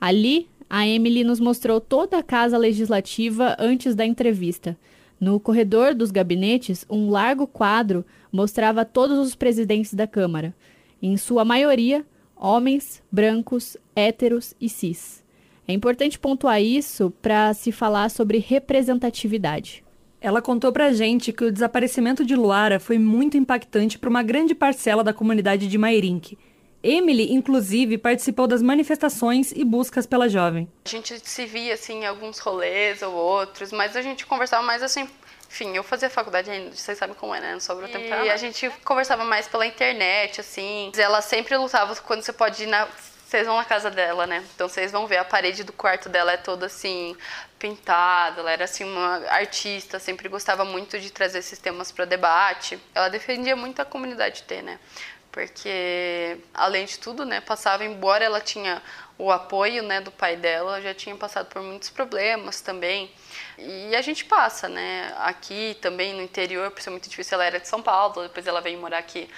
Ali, 0.00 0.48
a 0.68 0.86
Emily 0.86 1.22
nos 1.22 1.38
mostrou 1.38 1.80
toda 1.80 2.18
a 2.18 2.22
casa 2.22 2.56
legislativa 2.56 3.56
antes 3.58 3.94
da 3.94 4.06
entrevista. 4.06 4.76
No 5.20 5.38
corredor 5.38 5.94
dos 5.94 6.10
gabinetes, 6.10 6.86
um 6.88 7.10
largo 7.10 7.46
quadro 7.46 8.04
mostrava 8.32 8.84
todos 8.84 9.18
os 9.18 9.34
presidentes 9.34 9.94
da 9.94 10.06
Câmara, 10.06 10.54
em 11.00 11.16
sua 11.16 11.44
maioria 11.44 12.04
homens, 12.34 13.00
brancos, 13.12 13.76
héteros 13.94 14.52
e 14.60 14.68
cis. 14.68 15.22
É 15.68 15.72
importante 15.72 16.18
pontuar 16.18 16.60
isso 16.60 17.12
para 17.22 17.54
se 17.54 17.70
falar 17.70 18.10
sobre 18.10 18.38
representatividade. 18.38 19.84
Ela 20.22 20.40
contou 20.40 20.72
pra 20.72 20.92
gente 20.92 21.32
que 21.32 21.44
o 21.44 21.50
desaparecimento 21.50 22.24
de 22.24 22.36
Luara 22.36 22.78
foi 22.78 22.96
muito 22.96 23.36
impactante 23.36 23.98
para 23.98 24.08
uma 24.08 24.22
grande 24.22 24.54
parcela 24.54 25.02
da 25.02 25.12
comunidade 25.12 25.66
de 25.66 25.76
Mairink. 25.76 26.38
Emily, 26.80 27.32
inclusive, 27.32 27.98
participou 27.98 28.46
das 28.46 28.62
manifestações 28.62 29.50
e 29.50 29.64
buscas 29.64 30.06
pela 30.06 30.28
jovem. 30.28 30.68
A 30.84 30.88
gente 30.88 31.20
se 31.28 31.44
via 31.44 31.74
assim 31.74 32.02
em 32.02 32.06
alguns 32.06 32.38
rolês 32.38 33.02
ou 33.02 33.12
outros, 33.12 33.72
mas 33.72 33.96
a 33.96 34.02
gente 34.02 34.24
conversava 34.24 34.62
mais 34.62 34.82
assim 34.82 35.08
enfim, 35.52 35.76
eu 35.76 35.82
fazia 35.82 36.08
faculdade 36.08 36.50
ainda, 36.50 36.74
vocês 36.74 36.96
sabem 36.96 37.14
como 37.14 37.34
é, 37.34 37.40
né? 37.40 37.52
Não 37.52 37.60
sobrou 37.60 37.86
tempo 37.86 38.08
pra 38.08 38.24
E 38.24 38.30
a 38.30 38.38
gente 38.38 38.70
conversava 38.82 39.22
mais 39.22 39.46
pela 39.46 39.66
internet, 39.66 40.40
assim. 40.40 40.90
Ela 40.96 41.20
sempre 41.20 41.54
lutava 41.58 41.94
quando 41.96 42.22
você 42.22 42.32
pode 42.32 42.62
ir 42.62 42.66
na. 42.66 42.88
Vocês 43.26 43.46
vão 43.46 43.56
na 43.56 43.64
casa 43.64 43.90
dela, 43.90 44.26
né? 44.26 44.42
Então 44.54 44.66
vocês 44.66 44.90
vão 44.90 45.06
ver 45.06 45.18
a 45.18 45.24
parede 45.24 45.62
do 45.62 45.72
quarto 45.72 46.08
dela 46.08 46.32
é 46.32 46.36
toda 46.38 46.66
assim, 46.66 47.14
pintada. 47.62 48.40
Ela 48.40 48.50
era 48.50 48.64
assim 48.64 48.82
uma 48.82 49.24
artista, 49.28 50.00
sempre 50.00 50.28
gostava 50.28 50.64
muito 50.64 50.98
de 50.98 51.12
trazer 51.12 51.38
esses 51.38 51.60
temas 51.60 51.92
para 51.92 52.04
debate. 52.04 52.76
Ela 52.92 53.08
defendia 53.08 53.54
muito 53.54 53.80
a 53.80 53.84
comunidade 53.84 54.42
T, 54.42 54.60
né? 54.62 54.80
Porque 55.30 56.36
além 56.52 56.84
de 56.84 56.98
tudo, 56.98 57.24
né, 57.24 57.40
passava 57.40 57.84
embora 57.86 58.22
ela 58.22 58.38
tinha 58.38 58.82
o 59.16 59.30
apoio, 59.30 59.82
né, 59.82 59.98
do 59.98 60.10
pai 60.10 60.36
dela, 60.36 60.82
já 60.82 60.92
tinha 60.92 61.16
passado 61.16 61.46
por 61.46 61.62
muitos 61.62 61.88
problemas 61.88 62.60
também. 62.60 63.10
E 63.56 63.96
a 63.96 64.02
gente 64.02 64.26
passa, 64.26 64.68
né? 64.68 65.14
Aqui 65.20 65.78
também 65.80 66.12
no 66.12 66.20
interior, 66.20 66.70
por 66.70 66.82
ser 66.82 66.90
muito 66.90 67.08
difícil, 67.08 67.36
ela 67.36 67.46
era 67.46 67.60
de 67.60 67.68
São 67.68 67.80
Paulo, 67.80 68.24
depois 68.24 68.46
ela 68.46 68.60
veio 68.60 68.78
morar 68.78 68.98
aqui 68.98 69.30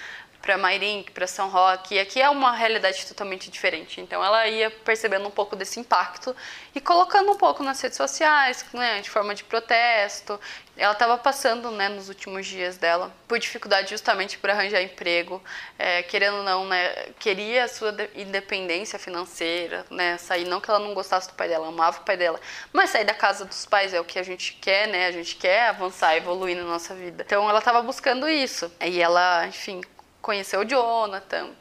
para 0.45 0.59
Mairink, 0.59 1.11
para 1.11 1.25
São 1.25 1.49
Roque. 1.49 1.95
E 1.95 1.99
aqui 1.99 2.21
é 2.21 2.29
uma 2.29 2.51
realidade 2.51 3.03
totalmente 3.07 3.49
diferente. 3.49 3.99
Então 3.99 4.23
ela 4.23 4.47
ia 4.47 4.69
percebendo 4.69 5.27
um 5.27 5.31
pouco 5.31 5.55
desse 5.55 5.79
impacto 5.79 6.35
e 6.75 6.79
colocando 6.79 7.31
um 7.31 7.35
pouco 7.35 7.63
nas 7.63 7.81
redes 7.81 7.97
sociais, 7.97 8.63
né, 8.71 9.01
de 9.01 9.09
forma 9.09 9.33
de 9.33 9.43
protesto. 9.43 10.39
Ela 10.77 10.91
estava 10.91 11.17
passando, 11.17 11.71
né, 11.71 11.89
nos 11.89 12.09
últimos 12.09 12.45
dias 12.45 12.77
dela, 12.77 13.11
por 13.27 13.39
dificuldade 13.39 13.89
justamente 13.89 14.37
por 14.37 14.49
arranjar 14.49 14.81
emprego, 14.81 15.41
é, 15.79 16.03
querendo 16.03 16.37
ou 16.37 16.43
não, 16.43 16.65
né, 16.65 16.89
queria 17.17 17.63
a 17.63 17.67
sua 17.67 17.95
independência 18.13 18.99
financeira, 18.99 19.85
né, 19.89 20.17
sair, 20.17 20.45
não 20.45 20.59
que 20.59 20.69
ela 20.69 20.79
não 20.79 20.93
gostasse 20.93 21.29
do 21.29 21.33
pai 21.33 21.47
dela, 21.47 21.69
amava 21.69 22.01
o 22.01 22.03
pai 22.03 22.17
dela, 22.17 22.39
mas 22.73 22.89
sair 22.89 23.05
da 23.05 23.13
casa 23.13 23.45
dos 23.45 23.65
pais 23.65 23.93
é 23.93 24.01
o 24.01 24.03
que 24.03 24.19
a 24.19 24.23
gente 24.23 24.53
quer, 24.61 24.89
né, 24.89 25.07
a 25.07 25.11
gente 25.13 25.37
quer 25.37 25.69
avançar, 25.69 26.17
evoluir 26.17 26.57
na 26.57 26.63
nossa 26.63 26.93
vida. 26.93 27.23
Então 27.25 27.49
ela 27.49 27.59
estava 27.59 27.81
buscando 27.81 28.27
isso. 28.27 28.69
E 28.81 29.01
ela, 29.01 29.47
enfim, 29.47 29.81
conheceu 30.25 30.61
o 30.61 30.65
Jonathan 30.65 31.51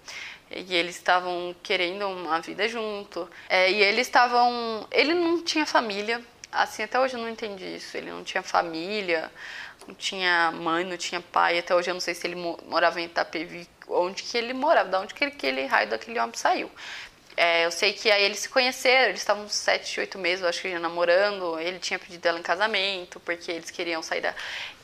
e 0.51 0.75
eles 0.75 0.97
estavam 0.97 1.55
querendo 1.63 2.09
uma 2.09 2.41
vida 2.41 2.67
junto. 2.67 3.29
É, 3.47 3.71
e 3.71 3.83
eles 3.83 4.07
estavam. 4.07 4.89
Ele 4.91 5.13
não 5.13 5.43
tinha 5.43 5.67
família, 5.67 6.23
assim, 6.51 6.83
até 6.83 6.99
hoje 6.99 7.15
eu 7.15 7.21
não 7.21 7.29
entendi 7.29 7.77
isso. 7.77 7.95
Ele 7.95 8.11
não 8.11 8.25
tinha 8.25 8.43
família, 8.43 9.31
não 9.87 9.95
tinha 9.95 10.51
mãe, 10.53 10.83
não 10.83 10.97
tinha 10.97 11.21
pai. 11.21 11.59
Até 11.59 11.75
hoje 11.75 11.91
eu 11.91 11.95
não 11.95 12.01
sei 12.01 12.15
se 12.15 12.27
ele 12.27 12.37
morava 12.37 12.99
em 13.03 13.05
Itapevi, 13.05 13.69
onde 13.87 14.23
que 14.23 14.39
ele 14.39 14.55
morava, 14.55 14.89
de 14.89 14.97
onde 14.97 15.13
que 15.13 15.25
ele, 15.25 15.33
aquele 15.33 15.67
raio 15.67 15.91
daquele 15.91 16.19
homem 16.19 16.35
saiu. 16.35 16.71
É, 17.37 17.65
eu 17.67 17.71
sei 17.71 17.93
que 17.93 18.11
aí 18.11 18.23
eles 18.23 18.41
se 18.41 18.49
conheceram, 18.49 19.09
eles 19.09 19.21
estavam 19.21 19.49
sete, 19.49 19.99
oito 19.99 20.19
meses, 20.19 20.43
eu 20.43 20.49
acho 20.49 20.63
que 20.63 20.79
namorando. 20.79 21.59
Ele 21.59 21.79
tinha 21.79 21.99
pedido 21.99 22.27
ela 22.27 22.39
em 22.39 22.43
casamento, 22.43 23.19
porque 23.21 23.51
eles 23.51 23.71
queriam 23.71 24.03
sair 24.03 24.21
da. 24.21 24.35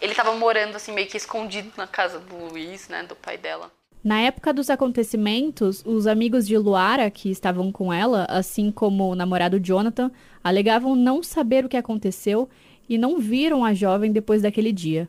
Ele 0.00 0.12
estava 0.12 0.32
morando 0.34 0.76
assim, 0.76 0.92
meio 0.92 1.06
que 1.06 1.16
escondido 1.16 1.70
na 1.76 1.86
casa 1.86 2.18
do 2.18 2.36
Luiz, 2.36 2.88
né, 2.88 3.02
do 3.04 3.14
pai 3.14 3.38
dela. 3.38 3.70
Na 4.02 4.20
época 4.20 4.52
dos 4.52 4.70
acontecimentos, 4.70 5.82
os 5.84 6.06
amigos 6.06 6.46
de 6.46 6.56
Luara, 6.56 7.10
que 7.10 7.30
estavam 7.30 7.70
com 7.70 7.92
ela, 7.92 8.24
assim 8.30 8.72
como 8.72 9.10
o 9.10 9.14
namorado 9.14 9.60
Jonathan, 9.60 10.10
alegavam 10.42 10.96
não 10.96 11.22
saber 11.22 11.66
o 11.66 11.68
que 11.68 11.76
aconteceu 11.76 12.48
e 12.88 12.96
não 12.96 13.18
viram 13.18 13.62
a 13.62 13.74
jovem 13.74 14.10
depois 14.10 14.40
daquele 14.40 14.72
dia. 14.72 15.06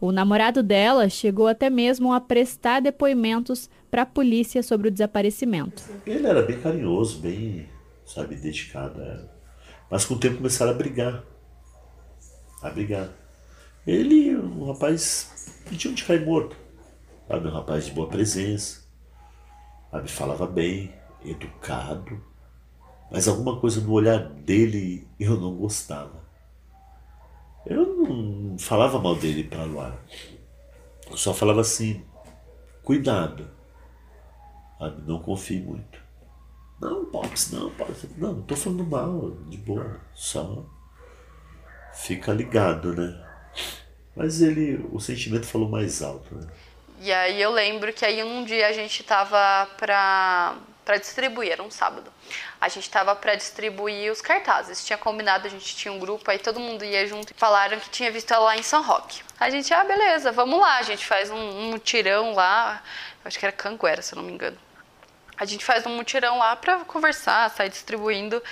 O 0.00 0.10
namorado 0.10 0.62
dela 0.62 1.08
chegou 1.08 1.46
até 1.46 1.70
mesmo 1.70 2.12
a 2.12 2.20
prestar 2.20 2.80
depoimentos 2.80 3.70
para 3.94 4.02
a 4.02 4.06
polícia 4.06 4.60
sobre 4.60 4.88
o 4.88 4.90
desaparecimento. 4.90 5.84
Ele 6.04 6.26
era 6.26 6.42
bem 6.42 6.60
carinhoso, 6.60 7.20
bem, 7.20 7.68
sabe, 8.04 8.34
dedicado 8.34 9.00
a 9.00 9.04
ela. 9.04 9.40
Mas 9.88 10.04
com 10.04 10.14
o 10.14 10.18
tempo 10.18 10.38
começaram 10.38 10.72
a 10.72 10.74
brigar. 10.74 11.22
A 12.60 12.70
brigar. 12.70 13.08
Ele, 13.86 14.34
um 14.34 14.66
rapaz, 14.66 15.54
pediu 15.70 15.94
de 15.94 16.02
cair 16.02 16.26
morto. 16.26 16.56
Sabe, 17.28 17.46
um 17.46 17.52
rapaz 17.52 17.86
de 17.86 17.92
boa 17.92 18.08
presença. 18.08 18.82
Sabe, 19.92 20.10
falava 20.10 20.44
bem, 20.44 20.92
educado. 21.24 22.20
Mas 23.12 23.28
alguma 23.28 23.60
coisa 23.60 23.80
no 23.80 23.92
olhar 23.92 24.28
dele 24.28 25.06
eu 25.20 25.38
não 25.38 25.54
gostava. 25.54 26.20
Eu 27.64 27.86
não 27.94 28.58
falava 28.58 28.98
mal 28.98 29.14
dele 29.14 29.44
para 29.44 29.62
Luara. 29.62 30.00
Eu 31.08 31.16
só 31.16 31.32
falava 31.32 31.60
assim, 31.60 32.02
cuidado. 32.82 33.54
Não 34.90 35.20
confie 35.20 35.60
muito. 35.60 35.98
Não, 36.80 37.04
Pops, 37.06 37.50
não, 37.52 37.70
Pops. 37.70 38.06
Não, 38.16 38.34
não 38.34 38.42
tô 38.42 38.56
falando 38.56 38.84
mal, 38.84 39.30
de 39.48 39.56
boa. 39.58 40.00
Só 40.14 40.64
fica 41.94 42.32
ligado, 42.32 42.94
né? 42.94 43.24
Mas 44.16 44.40
ele, 44.42 44.84
o 44.92 45.00
sentimento 45.00 45.46
falou 45.46 45.68
mais 45.68 46.02
alto, 46.02 46.34
né? 46.34 46.46
E 47.00 47.12
aí 47.12 47.40
eu 47.40 47.50
lembro 47.50 47.92
que 47.92 48.04
aí 48.04 48.22
um 48.22 48.44
dia 48.44 48.68
a 48.68 48.72
gente 48.72 49.02
tava 49.02 49.66
pra, 49.76 50.56
pra 50.84 50.96
distribuir, 50.96 51.52
era 51.52 51.62
um 51.62 51.70
sábado. 51.70 52.10
A 52.60 52.68
gente 52.68 52.88
tava 52.88 53.14
pra 53.16 53.34
distribuir 53.34 54.10
os 54.10 54.20
cartazes. 54.20 54.84
Tinha 54.84 54.96
combinado, 54.96 55.46
a 55.46 55.50
gente 55.50 55.76
tinha 55.76 55.92
um 55.92 55.98
grupo, 55.98 56.30
aí 56.30 56.38
todo 56.38 56.60
mundo 56.60 56.84
ia 56.84 57.06
junto 57.06 57.32
e 57.32 57.34
falaram 57.34 57.78
que 57.80 57.90
tinha 57.90 58.10
visto 58.10 58.32
ela 58.32 58.44
lá 58.44 58.56
em 58.56 58.62
São 58.62 58.82
Roque. 58.82 59.22
A 59.38 59.50
gente, 59.50 59.72
ah, 59.74 59.84
beleza, 59.84 60.32
vamos 60.32 60.58
lá. 60.60 60.78
A 60.78 60.82
gente 60.82 61.04
faz 61.04 61.30
um, 61.30 61.36
um 61.36 61.70
mutirão 61.70 62.32
lá, 62.34 62.82
acho 63.24 63.38
que 63.38 63.44
era 63.44 63.52
Canguera, 63.52 64.00
se 64.00 64.14
eu 64.14 64.16
não 64.16 64.24
me 64.24 64.32
engano. 64.32 64.56
A 65.36 65.44
gente 65.44 65.64
faz 65.64 65.84
um 65.86 65.96
mutirão 65.96 66.38
lá 66.38 66.54
pra 66.56 66.84
conversar, 66.84 67.50
sair 67.50 67.68
distribuindo. 67.68 68.42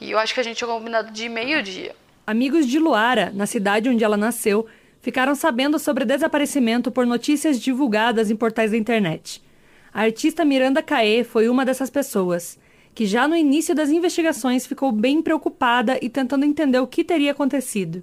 E 0.00 0.10
eu 0.12 0.18
acho 0.18 0.32
que 0.32 0.40
a 0.40 0.42
gente 0.42 0.56
tinha 0.56 0.68
combinado 0.68 1.10
de 1.10 1.28
meio-dia. 1.28 1.94
Amigos 2.26 2.66
de 2.66 2.78
Luara, 2.78 3.32
na 3.34 3.46
cidade 3.46 3.88
onde 3.88 4.04
ela 4.04 4.16
nasceu, 4.16 4.66
ficaram 5.00 5.34
sabendo 5.34 5.78
sobre 5.78 6.04
o 6.04 6.06
desaparecimento 6.06 6.90
por 6.92 7.06
notícias 7.06 7.60
divulgadas 7.60 8.30
em 8.30 8.36
portais 8.36 8.70
da 8.70 8.76
internet. 8.76 9.42
A 9.92 10.02
artista 10.02 10.44
Miranda 10.44 10.82
Caê 10.82 11.24
foi 11.24 11.48
uma 11.48 11.64
dessas 11.64 11.90
pessoas. 11.90 12.58
que 12.94 13.06
já 13.06 13.28
no 13.28 13.36
início 13.36 13.76
das 13.76 13.90
investigações 13.90 14.66
ficou 14.66 14.90
bem 14.90 15.22
preocupada 15.22 15.96
e 16.02 16.08
tentando 16.08 16.44
entender 16.44 16.80
o 16.80 16.86
que 16.86 17.04
teria 17.04 17.30
acontecido. 17.30 18.02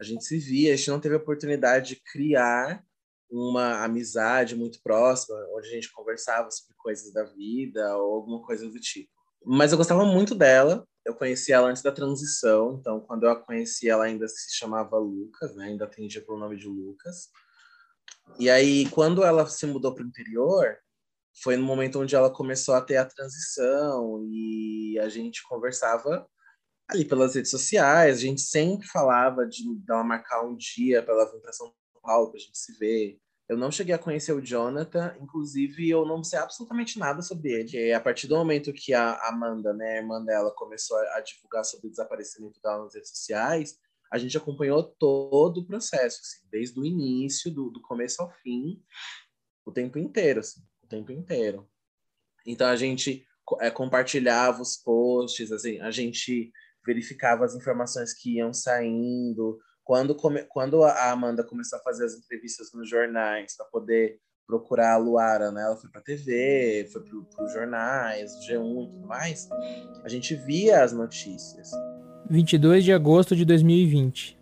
A 0.00 0.02
gente 0.02 0.24
se 0.24 0.38
via, 0.38 0.72
a 0.72 0.76
gente 0.76 0.88
não 0.88 0.98
teve 0.98 1.14
a 1.16 1.18
oportunidade 1.18 1.90
de 1.90 1.96
criar 1.96 2.82
uma 3.30 3.84
amizade 3.84 4.56
muito 4.56 4.80
próxima, 4.82 5.36
onde 5.54 5.68
a 5.68 5.70
gente 5.70 5.92
conversava 5.92 6.50
sobre 6.50 6.74
coisas 6.76 7.12
da 7.12 7.24
vida 7.24 7.96
ou 7.96 8.14
alguma 8.16 8.42
coisa 8.42 8.68
do 8.68 8.80
tipo. 8.80 9.10
Mas 9.44 9.72
eu 9.72 9.78
gostava 9.78 10.04
muito 10.04 10.34
dela. 10.34 10.86
Eu 11.04 11.14
conheci 11.14 11.52
ela 11.52 11.68
antes 11.68 11.82
da 11.82 11.90
transição, 11.90 12.76
então 12.78 13.00
quando 13.00 13.24
eu 13.24 13.30
a 13.30 13.36
conheci, 13.36 13.88
ela 13.88 14.04
ainda 14.04 14.28
se 14.28 14.54
chamava 14.54 14.98
Lucas, 14.98 15.56
né? 15.56 15.66
Ainda 15.66 15.86
atendia 15.86 16.20
pelo 16.20 16.38
nome 16.38 16.58
de 16.58 16.68
Lucas. 16.68 17.28
E 18.38 18.50
aí, 18.50 18.88
quando 18.90 19.24
ela 19.24 19.46
se 19.46 19.66
mudou 19.66 19.94
para 19.94 20.04
o 20.04 20.06
interior, 20.06 20.76
foi 21.42 21.56
no 21.56 21.64
momento 21.64 22.00
onde 22.00 22.14
ela 22.14 22.30
começau 22.30 22.74
a 22.74 22.82
ter 22.82 22.96
a 22.96 23.04
transição 23.04 24.22
e 24.30 24.98
a 25.00 25.08
gente 25.08 25.42
conversava 25.48 26.26
ali 26.88 27.04
pelas 27.04 27.34
redes 27.34 27.50
sociais. 27.50 28.18
A 28.18 28.20
gente 28.20 28.42
sempre 28.42 28.86
falava 28.86 29.46
de 29.46 29.62
dar 29.86 30.04
marcar 30.04 30.42
um 30.44 30.54
dia 30.56 31.02
para 31.02 31.14
ela 31.14 31.32
vir 31.32 31.40
para 31.40 31.52
São 31.52 31.72
Paulo 32.02 32.30
para 32.30 32.38
a 32.38 32.40
gente 32.40 32.58
se 32.58 32.72
ver. 32.78 33.18
Eu 33.48 33.56
não 33.56 33.70
cheguei 33.70 33.94
a 33.94 33.98
conhecer 33.98 34.32
o 34.32 34.40
Jonathan, 34.40 35.16
inclusive 35.20 35.90
eu 35.90 36.06
não 36.06 36.22
sei 36.22 36.38
absolutamente 36.38 36.98
nada 36.98 37.20
sobre 37.20 37.50
ele. 37.50 37.76
E 37.76 37.92
a 37.92 38.00
partir 38.00 38.28
do 38.28 38.36
momento 38.36 38.72
que 38.72 38.94
a 38.94 39.14
Amanda, 39.28 39.72
né, 39.72 39.94
a 39.94 39.96
irmã 39.96 40.24
dela, 40.24 40.54
começou 40.54 40.96
a 40.96 41.20
divulgar 41.20 41.64
sobre 41.64 41.88
o 41.88 41.90
desaparecimento 41.90 42.60
dela 42.62 42.84
nas 42.84 42.94
redes 42.94 43.10
sociais, 43.10 43.76
a 44.10 44.18
gente 44.18 44.36
acompanhou 44.36 44.82
todo 44.82 45.58
o 45.58 45.66
processo, 45.66 46.20
assim, 46.20 46.46
desde 46.50 46.78
o 46.78 46.84
início, 46.84 47.50
do, 47.50 47.70
do 47.70 47.80
começo 47.80 48.22
ao 48.22 48.30
fim, 48.30 48.82
o 49.64 49.72
tempo 49.72 49.98
inteiro, 49.98 50.40
assim, 50.40 50.60
o 50.82 50.86
tempo 50.86 51.12
inteiro. 51.12 51.68
Então 52.46 52.66
a 52.66 52.76
gente 52.76 53.26
é, 53.60 53.70
compartilhava 53.70 54.62
os 54.62 54.76
posts, 54.76 55.52
assim, 55.52 55.80
a 55.80 55.90
gente 55.90 56.52
verificava 56.84 57.44
as 57.44 57.54
informações 57.54 58.12
que 58.12 58.36
iam 58.36 58.52
saindo. 58.52 59.58
Quando, 59.90 60.14
come, 60.14 60.44
quando 60.44 60.84
a 60.84 61.10
Amanda 61.10 61.42
começou 61.42 61.76
a 61.76 61.82
fazer 61.82 62.04
as 62.04 62.14
entrevistas 62.14 62.72
nos 62.72 62.88
jornais 62.88 63.56
para 63.56 63.66
poder 63.66 64.20
procurar 64.46 64.92
a 64.92 64.96
Luara, 64.96 65.50
né? 65.50 65.62
Ela 65.62 65.76
foi 65.76 65.90
para 65.90 66.00
TV, 66.00 66.88
foi 66.92 67.02
para 67.02 67.44
os 67.44 67.52
jornais, 67.52 68.30
G1 68.48 68.84
e 68.84 68.88
tudo 68.88 69.08
mais. 69.08 69.48
A 70.04 70.08
gente 70.08 70.36
via 70.36 70.84
as 70.84 70.92
notícias. 70.92 71.72
22 72.28 72.84
de 72.84 72.92
agosto 72.92 73.34
de 73.34 73.44
2020. 73.44 74.38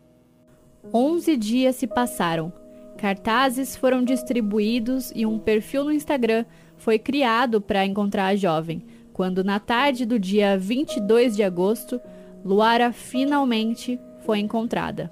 11 0.93 1.37
dias 1.39 1.77
se 1.77 1.87
passaram. 1.87 2.53
Cartazes 2.99 3.75
foram 3.75 4.05
distribuídos 4.05 5.11
e 5.15 5.25
um 5.25 5.39
perfil 5.39 5.85
no 5.85 5.93
Instagram 5.93 6.45
foi 6.77 6.99
criado 6.99 7.59
para 7.59 7.87
encontrar 7.87 8.27
a 8.27 8.37
jovem, 8.37 8.85
quando 9.15 9.43
na 9.43 9.59
tarde 9.59 10.05
do 10.05 10.19
dia 10.19 10.59
22 10.59 11.35
de 11.35 11.43
agosto, 11.43 11.99
Luara 12.45 12.93
finalmente 12.93 13.99
foi 14.27 14.41
encontrada. 14.41 15.11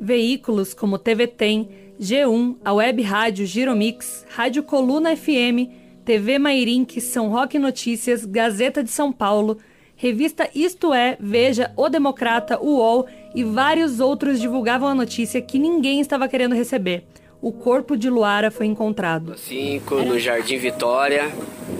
Veículos 0.00 0.74
como 0.74 0.98
TV 0.98 1.26
Tem, 1.26 1.68
G1, 2.00 2.56
a 2.64 2.72
Web 2.72 3.02
Rádio 3.02 3.46
Giromix, 3.46 4.24
Rádio 4.28 4.62
Coluna 4.62 5.16
FM, 5.16 5.70
TV 6.04 6.38
Mairink, 6.38 7.00
São 7.00 7.28
Roque 7.30 7.58
Notícias, 7.58 8.24
Gazeta 8.24 8.82
de 8.84 8.90
São 8.90 9.10
Paulo, 9.10 9.58
revista 9.96 10.48
Isto 10.54 10.92
É, 10.92 11.16
Veja, 11.18 11.72
O 11.76 11.88
Democrata, 11.88 12.60
UOL 12.62 13.06
e 13.34 13.42
vários 13.42 13.98
outros 13.98 14.40
divulgavam 14.40 14.88
a 14.88 14.94
notícia 14.94 15.40
que 15.40 15.58
ninguém 15.58 16.00
estava 16.00 16.28
querendo 16.28 16.54
receber. 16.54 17.04
O 17.40 17.52
corpo 17.52 17.96
de 17.96 18.08
Luara 18.08 18.50
foi 18.50 18.66
encontrado. 18.66 19.36
5 19.36 19.94
no 20.02 20.18
Jardim 20.18 20.58
Vitória, 20.58 21.30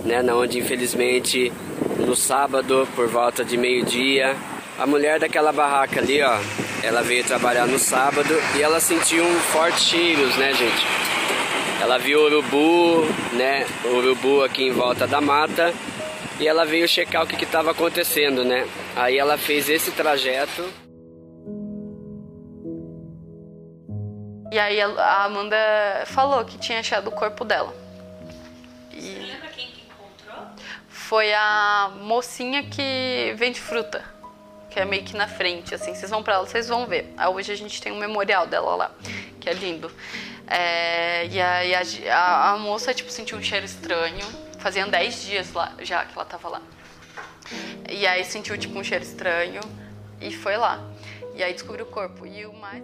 né, 0.04 0.23
onde 0.32 0.58
infelizmente 0.58 1.52
no 2.06 2.14
sábado, 2.14 2.87
por 2.94 3.08
volta 3.08 3.44
de 3.44 3.56
meio-dia, 3.56 4.37
a 4.78 4.87
mulher 4.87 5.18
daquela 5.18 5.52
barraca 5.52 6.00
ali, 6.00 6.23
ó, 6.23 6.38
ela 6.87 7.02
veio 7.02 7.25
trabalhar 7.25 7.66
no 7.66 7.81
sábado 7.81 8.33
e 8.57 8.62
ela 8.62 8.78
sentiu 8.78 9.25
um 9.25 9.40
fortes 9.40 9.83
cheiros, 9.83 10.37
né, 10.37 10.55
gente? 10.55 10.87
Ela 11.83 11.99
viu 11.99 12.21
urubu, 12.21 13.05
né, 13.33 13.66
urubu 13.85 14.44
aqui 14.44 14.62
em 14.68 14.72
volta 14.72 15.05
da 15.05 15.20
mata 15.20 15.75
e 16.38 16.46
ela 16.46 16.64
veio 16.64 16.87
checar 16.87 17.25
o 17.25 17.27
que 17.27 17.42
estava 17.42 17.72
acontecendo, 17.72 18.44
né? 18.44 18.68
Aí 18.94 19.18
ela 19.18 19.37
fez 19.37 19.68
esse 19.68 19.90
trajeto. 19.90 20.64
E 24.53 24.59
aí 24.59 24.81
a 24.81 25.25
Amanda 25.25 25.57
falou 26.07 26.44
que 26.44 26.57
tinha 26.57 26.79
achado 26.79 27.09
o 27.09 27.12
corpo 27.12 27.44
dela. 27.44 27.75
E... 28.92 29.01
Você 29.01 29.18
lembra 29.18 29.49
quem 29.49 29.66
que 29.66 29.83
encontrou? 29.83 30.46
Foi 30.88 31.35
a 31.35 31.90
mocinha 32.01 32.62
que 32.62 33.35
vende 33.37 33.61
fruta, 33.61 34.05
que 34.77 34.81
é 34.81 34.85
meio 34.85 35.03
que 35.03 35.17
na 35.17 35.27
frente, 35.27 35.75
assim. 35.75 35.95
Vocês 35.95 36.11
vão 36.11 36.23
para 36.23 36.39
lá, 36.39 36.45
vocês 36.45 36.69
vão 36.69 36.85
ver. 36.87 37.11
Aí 37.17 37.33
hoje 37.33 37.51
a 37.51 37.57
gente 37.57 37.81
tem 37.81 37.93
um 37.93 37.99
memorial 37.99 38.47
dela 38.47 38.77
lá, 38.77 38.91
que 39.41 39.49
é 39.49 39.55
lindo. 39.55 39.91
É... 40.47 41.27
e 41.29 41.41
aí 41.41 41.75
a, 41.75 41.83
a, 42.15 42.51
a 42.53 42.59
moça, 42.59 42.93
tipo, 42.93 43.11
sentiu 43.11 43.39
um 43.39 43.43
cheiro 43.43 43.65
estranho 43.65 44.23
Faziam 44.59 44.89
10 44.89 45.23
dias 45.23 45.53
lá, 45.53 45.73
já 45.81 46.05
que 46.05 46.12
ela 46.12 46.25
tava 46.25 46.49
lá. 46.49 46.62
E 47.89 48.07
aí 48.07 48.25
sentiu 48.25 48.59
tipo 48.59 48.77
um 48.79 48.83
cheiro 48.83 49.05
estranho 49.05 49.61
e 50.21 50.33
foi 50.33 50.57
lá. 50.57 50.83
E 51.37 51.43
aí 51.43 51.53
descobriu 51.53 51.87
o 51.87 51.89
corpo. 51.89 52.27
E 52.27 52.45
o 52.45 52.53
mais. 52.53 52.83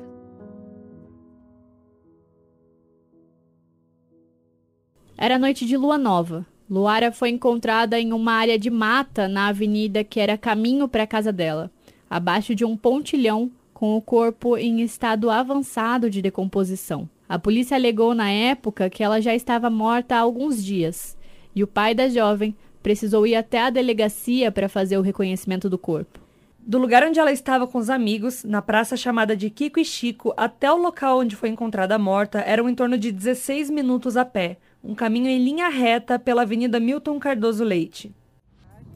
Era 5.18 5.38
noite 5.38 5.66
de 5.66 5.76
lua 5.76 5.98
nova. 5.98 6.46
Luara 6.70 7.10
foi 7.10 7.28
encontrada 7.28 7.98
em 7.98 8.12
uma 8.12 8.32
área 8.32 8.58
de 8.58 8.70
mata 8.70 9.26
na 9.26 9.48
avenida 9.48 10.04
que 10.04 10.20
era 10.20 10.38
caminho 10.38 10.88
para 10.88 11.02
a 11.02 11.06
casa 11.06 11.32
dela, 11.32 11.70
abaixo 12.12 12.54
de 12.54 12.62
um 12.62 12.76
pontilhão 12.76 13.50
com 13.72 13.96
o 13.96 14.02
corpo 14.02 14.58
em 14.58 14.82
estado 14.82 15.30
avançado 15.30 16.10
de 16.10 16.20
decomposição. 16.20 17.08
A 17.26 17.38
polícia 17.38 17.74
alegou 17.74 18.14
na 18.14 18.30
época 18.30 18.90
que 18.90 19.02
ela 19.02 19.18
já 19.18 19.34
estava 19.34 19.70
morta 19.70 20.14
há 20.14 20.18
alguns 20.18 20.62
dias 20.62 21.16
e 21.56 21.64
o 21.64 21.66
pai 21.66 21.94
da 21.94 22.10
jovem 22.10 22.54
precisou 22.82 23.26
ir 23.26 23.34
até 23.34 23.62
a 23.62 23.70
delegacia 23.70 24.52
para 24.52 24.68
fazer 24.68 24.98
o 24.98 25.00
reconhecimento 25.00 25.70
do 25.70 25.78
corpo. 25.78 26.20
Do 26.58 26.76
lugar 26.76 27.02
onde 27.02 27.18
ela 27.18 27.32
estava 27.32 27.66
com 27.66 27.78
os 27.78 27.88
amigos, 27.88 28.44
na 28.44 28.60
praça 28.60 28.94
chamada 28.94 29.34
de 29.34 29.48
Kiko 29.48 29.80
e 29.80 29.84
Chico, 29.84 30.34
até 30.36 30.70
o 30.70 30.76
local 30.76 31.20
onde 31.20 31.34
foi 31.34 31.48
encontrada 31.48 31.98
morta, 31.98 32.40
eram 32.40 32.68
em 32.68 32.74
torno 32.74 32.98
de 32.98 33.10
16 33.10 33.70
minutos 33.70 34.18
a 34.18 34.24
pé, 34.26 34.58
um 34.84 34.94
caminho 34.94 35.28
em 35.28 35.42
linha 35.42 35.70
reta 35.70 36.18
pela 36.18 36.42
Avenida 36.42 36.78
Milton 36.78 37.18
Cardoso 37.18 37.64
Leite. 37.64 38.14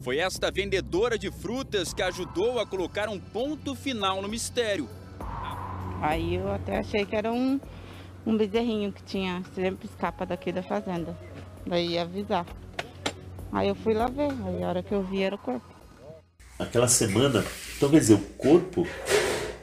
Foi 0.01 0.19
esta 0.19 0.51
vendedora 0.51 1.19
de 1.19 1.31
frutas 1.31 1.93
que 1.93 2.03
ajudou 2.03 2.61
a 2.61 2.67
colocar 2.67 3.09
um 3.09 3.19
ponto 3.19 3.75
final 3.75 4.23
no 4.23 4.29
mistério. 4.29 4.89
Aí 6.01 6.35
eu 6.35 6.51
até 6.53 6.79
achei 6.79 7.05
que 7.05 7.17
era 7.17 7.33
um, 7.33 7.61
um 8.25 8.37
bezerrinho 8.37 8.93
que 8.93 9.03
tinha 9.03 9.43
sempre 9.55 9.87
escapa 9.87 10.25
daqui 10.25 10.53
da 10.53 10.63
fazenda. 10.63 11.17
Daí 11.67 11.93
ia 11.93 12.03
avisar. 12.03 12.47
Aí 13.53 13.69
eu 13.69 13.75
fui 13.75 13.95
lá 13.95 14.07
ver, 14.07 14.31
aí 14.31 14.63
a 14.63 14.69
hora 14.69 14.83
que 14.83 14.93
eu 14.93 15.03
vi 15.03 15.23
era 15.23 15.35
o 15.35 15.39
corpo. 15.39 15.75
Aquela 16.59 16.89
semana, 16.89 17.45
então 17.77 17.91
quer 17.91 18.01
dizer, 18.01 18.15
o 18.15 18.21
corpo, 18.37 18.87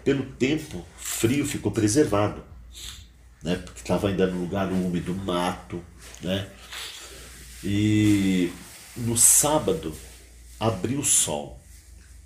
pelo 0.04 0.26
tempo 0.34 0.84
frio, 0.98 1.46
ficou 1.46 1.72
preservado. 1.72 2.43
Né? 3.41 3.56
Porque 3.56 3.80
estava 3.80 4.10
ainda 4.10 4.28
no 4.28 4.41
lugar 4.41 4.72
úmido, 4.72 5.13
mato. 5.13 5.82
Né? 6.22 6.48
E 7.63 8.52
no 8.96 9.17
sábado 9.17 9.93
abriu 10.67 10.99
o 10.99 11.06
sol. 11.06 11.60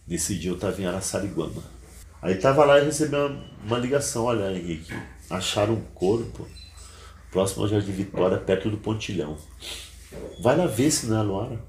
Nesse 0.08 0.38
dia 0.38 0.52
eu 0.52 0.56
estava 0.56 0.80
em 0.82 0.86
Araçariguama. 0.86 1.64
Aí 2.22 2.36
estava 2.36 2.64
lá 2.66 2.80
e 2.80 2.86
recebi 2.86 3.16
uma, 3.16 3.44
uma 3.64 3.78
ligação, 3.78 4.26
olha 4.26 4.52
Henrique, 4.56 4.94
acharam 5.30 5.74
um 5.74 5.82
corpo 5.94 6.48
próximo 7.32 7.64
ao 7.64 7.70
Jardim 7.70 7.92
Vitória, 7.92 8.38
perto 8.38 8.70
do 8.70 8.78
Pontilhão. 8.78 9.38
Vai 10.42 10.56
lá 10.56 10.66
ver 10.66 10.92
se 10.92 11.08
não 11.08 11.18
é 11.18 11.20
a 11.20 11.24
Luara. 11.24 11.66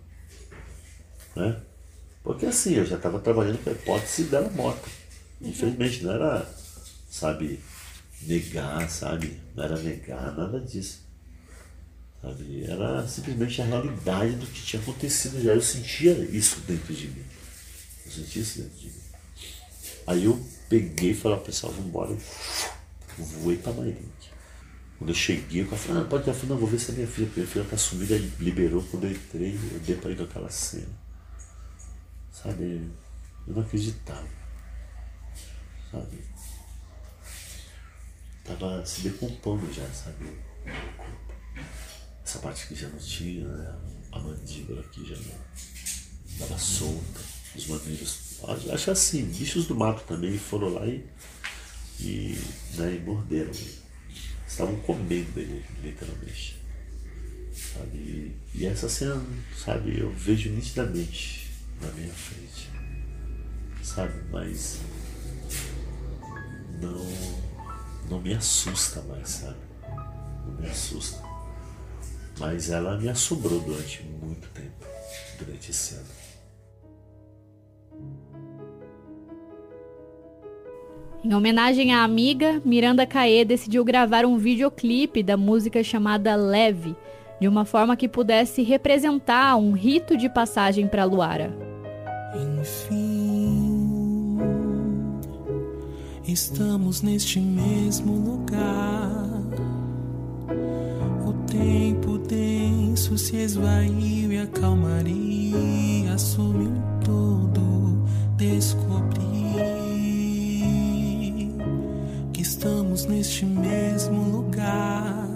Né? 1.34 1.60
Porque 2.22 2.46
assim, 2.46 2.74
eu 2.74 2.84
já 2.84 2.96
estava 2.96 3.18
trabalhando 3.18 3.62
com 3.62 3.70
a 3.70 3.72
hipótese 3.72 4.24
dela 4.24 4.50
morta. 4.50 4.88
Infelizmente, 5.40 6.04
não 6.04 6.12
era, 6.12 6.46
sabe, 7.10 7.60
negar, 8.22 8.88
sabe? 8.90 9.40
Não 9.54 9.64
era 9.64 9.78
negar, 9.78 10.36
nada 10.36 10.60
disso. 10.60 11.07
Sabe? 12.20 12.64
Era 12.64 13.06
simplesmente 13.06 13.62
a 13.62 13.64
realidade 13.64 14.36
do 14.36 14.46
que 14.46 14.62
tinha 14.62 14.82
acontecido 14.82 15.42
já. 15.42 15.52
Eu 15.52 15.62
sentia 15.62 16.12
isso 16.12 16.60
dentro 16.60 16.94
de 16.94 17.08
mim. 17.08 17.24
Eu 18.06 18.12
sentia 18.12 18.42
isso 18.42 18.58
dentro 18.62 18.78
de 18.78 18.86
mim. 18.86 19.02
Aí 20.06 20.24
eu 20.24 20.42
peguei 20.68 21.10
e 21.10 21.14
falei, 21.14 21.38
pessoal, 21.40 21.72
vamos 21.72 21.88
embora. 21.88 22.16
Voei 23.18 23.56
para 23.56 23.72
Mairink. 23.72 24.18
Quando 24.98 25.10
eu 25.10 25.14
cheguei, 25.14 25.62
o 25.62 25.66
cara 25.66 25.76
falou, 25.76 26.02
ah, 26.02 26.04
pode 26.06 26.24
ter. 26.24 26.30
Eu 26.30 26.34
falei, 26.34 26.48
não, 26.50 26.58
vou 26.58 26.68
ver 26.68 26.78
se 26.80 26.90
é 26.90 26.94
minha 26.94 27.06
filha, 27.06 27.26
porque 27.26 27.40
minha 27.40 27.52
filha 27.52 27.64
tá 27.64 27.76
sumida, 27.76 28.14
ele 28.14 28.32
liberou. 28.40 28.82
Quando 28.90 29.04
eu 29.04 29.12
entrei, 29.12 29.58
eu 29.88 29.96
pra 29.98 30.10
ir 30.10 30.20
aquela 30.20 30.50
cena. 30.50 30.88
Sabe, 32.32 32.90
eu 33.46 33.54
não 33.54 33.62
acreditava. 33.62 34.26
Sabe? 35.90 36.18
Tava 38.44 38.84
se 38.84 39.02
decompondo 39.02 39.72
já, 39.72 39.86
sabe? 39.90 40.26
Essa 42.28 42.40
parte 42.40 42.64
aqui 42.64 42.74
já 42.74 42.88
não 42.88 42.98
tinha, 42.98 43.48
né? 43.48 43.74
A 44.12 44.18
mandíbula 44.18 44.82
aqui 44.82 45.02
já 45.02 45.16
não. 45.16 46.38
Tava 46.38 46.58
solta, 46.58 47.20
os 47.56 47.66
mamíferos. 47.66 48.40
Acho 48.70 48.90
assim, 48.90 49.24
bichos 49.24 49.66
do 49.66 49.74
mato 49.74 50.04
também 50.06 50.36
foram 50.36 50.68
lá 50.74 50.86
e, 50.86 51.06
e, 51.98 52.38
né, 52.74 52.96
e 52.96 52.98
morderam 52.98 53.48
ele. 53.48 53.78
Estavam 54.46 54.76
comendo 54.80 55.40
ele, 55.40 55.64
literalmente. 55.82 56.60
Sabe? 57.50 58.36
E 58.54 58.66
essa 58.66 58.90
cena, 58.90 59.24
sabe, 59.56 59.98
eu 59.98 60.12
vejo 60.12 60.50
nitidamente 60.50 61.50
na 61.80 61.90
minha 61.92 62.12
frente. 62.12 62.68
Sabe, 63.82 64.12
mas 64.30 64.80
não, 66.78 67.06
não 68.10 68.20
me 68.20 68.34
assusta 68.34 69.00
mais, 69.04 69.30
sabe? 69.30 69.56
Não 70.44 70.60
me 70.60 70.68
assusta. 70.68 71.27
Mas 72.38 72.70
ela 72.70 72.96
me 72.98 73.08
assombrou 73.08 73.60
durante 73.60 74.02
muito 74.22 74.48
tempo, 74.48 74.86
durante 75.38 75.70
esse 75.70 75.94
ano. 75.94 76.18
Em 81.24 81.34
homenagem 81.34 81.92
à 81.92 82.04
amiga, 82.04 82.62
Miranda 82.64 83.04
Caê 83.04 83.44
decidiu 83.44 83.84
gravar 83.84 84.24
um 84.24 84.38
videoclipe 84.38 85.22
da 85.22 85.36
música 85.36 85.82
chamada 85.82 86.36
Leve, 86.36 86.94
de 87.40 87.48
uma 87.48 87.64
forma 87.64 87.96
que 87.96 88.08
pudesse 88.08 88.62
representar 88.62 89.56
um 89.56 89.72
rito 89.72 90.16
de 90.16 90.28
passagem 90.28 90.86
para 90.86 91.04
Luara. 91.04 91.52
Enfim, 92.56 94.38
estamos 96.24 97.02
neste 97.02 97.40
mesmo 97.40 98.14
lugar. 98.14 99.17
Tempo 101.58 102.18
denso 102.18 103.18
se 103.18 103.36
esvaiu 103.36 104.32
e 104.32 104.38
a 104.38 104.46
calmaria 104.46 106.14
assumiu 106.14 106.72
todo. 107.04 108.04
Descobri 108.36 109.18
que 112.32 112.42
estamos 112.42 113.06
neste 113.06 113.44
mesmo 113.44 114.22
lugar. 114.30 115.26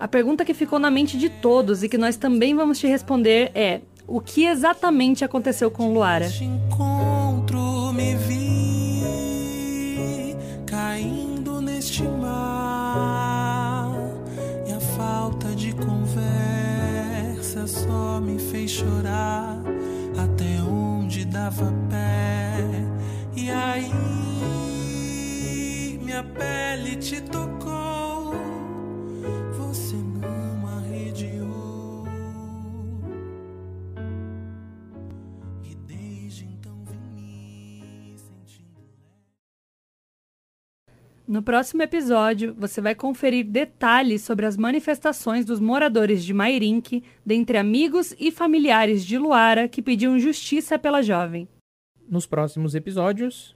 A 0.00 0.08
pergunta 0.08 0.42
que 0.42 0.54
ficou 0.54 0.78
na 0.78 0.90
mente 0.90 1.18
de 1.18 1.28
todos 1.28 1.82
e 1.82 1.88
que 1.88 1.98
nós 1.98 2.16
também 2.16 2.54
vamos 2.54 2.78
te 2.78 2.86
responder 2.86 3.50
é: 3.54 3.82
o 4.06 4.22
que 4.22 4.46
exatamente 4.46 5.22
aconteceu 5.22 5.70
com 5.70 5.92
Luara? 5.92 6.30
Dava 21.48 21.72
pé 21.88 22.60
e 23.34 23.50
aí 23.50 23.90
minha 26.02 26.22
pele 26.22 26.96
te 26.96 27.22
tocou 27.22 27.77
No 41.38 41.42
próximo 41.44 41.84
episódio, 41.84 42.52
você 42.58 42.80
vai 42.80 42.96
conferir 42.96 43.46
detalhes 43.46 44.22
sobre 44.22 44.44
as 44.44 44.56
manifestações 44.56 45.44
dos 45.44 45.60
moradores 45.60 46.24
de 46.24 46.34
Mairink, 46.34 47.00
dentre 47.24 47.56
amigos 47.56 48.12
e 48.18 48.32
familiares 48.32 49.06
de 49.06 49.16
Luara 49.16 49.68
que 49.68 49.80
pediam 49.80 50.18
justiça 50.18 50.76
pela 50.76 51.00
jovem. 51.00 51.46
Nos 52.10 52.26
próximos 52.26 52.74
episódios, 52.74 53.54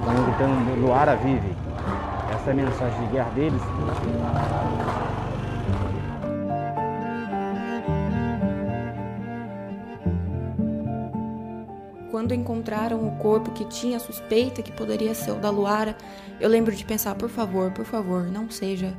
Estão 0.00 0.24
gritando 0.24 0.80
Luara 0.80 1.14
vive. 1.16 1.69
Essa 2.40 2.54
mensagem 2.54 3.06
de 3.06 3.12
guerra 3.12 3.30
deles. 3.32 3.60
Quando 12.10 12.32
encontraram 12.32 13.06
o 13.06 13.16
corpo 13.18 13.50
que 13.50 13.66
tinha 13.66 14.00
suspeita 14.00 14.62
que 14.62 14.72
poderia 14.72 15.14
ser 15.14 15.32
o 15.32 15.34
da 15.34 15.50
Luara, 15.50 15.94
eu 16.40 16.48
lembro 16.48 16.74
de 16.74 16.82
pensar, 16.82 17.14
por 17.14 17.28
favor, 17.28 17.72
por 17.72 17.84
favor, 17.84 18.22
não 18.22 18.50
seja, 18.50 18.94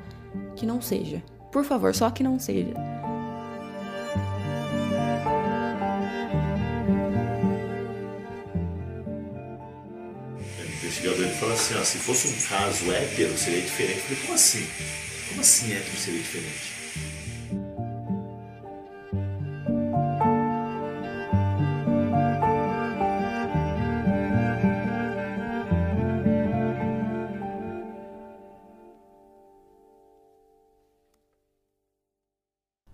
que 0.56 0.66
não 0.66 0.80
seja. 0.80 1.24
Por 1.52 1.64
favor, 1.64 1.96
só 1.96 2.12
que 2.12 2.22
não 2.22 2.40
seja. 2.40 2.76
Investigador 11.02 11.26
ele 11.26 11.34
fala 11.36 11.54
assim, 11.54 11.76
ó, 11.76 11.84
se 11.84 11.98
fosse 11.98 12.28
um 12.28 12.48
caso 12.48 12.92
hétero, 12.92 13.36
seria 13.38 13.62
diferente. 13.62 13.98
Eu 13.98 14.04
falei, 14.04 14.22
como 14.22 14.34
assim? 14.36 14.68
Como 15.30 15.42
assim 15.42 15.74
hétero 15.74 15.98
seria 15.98 16.20
diferente? 16.20 16.81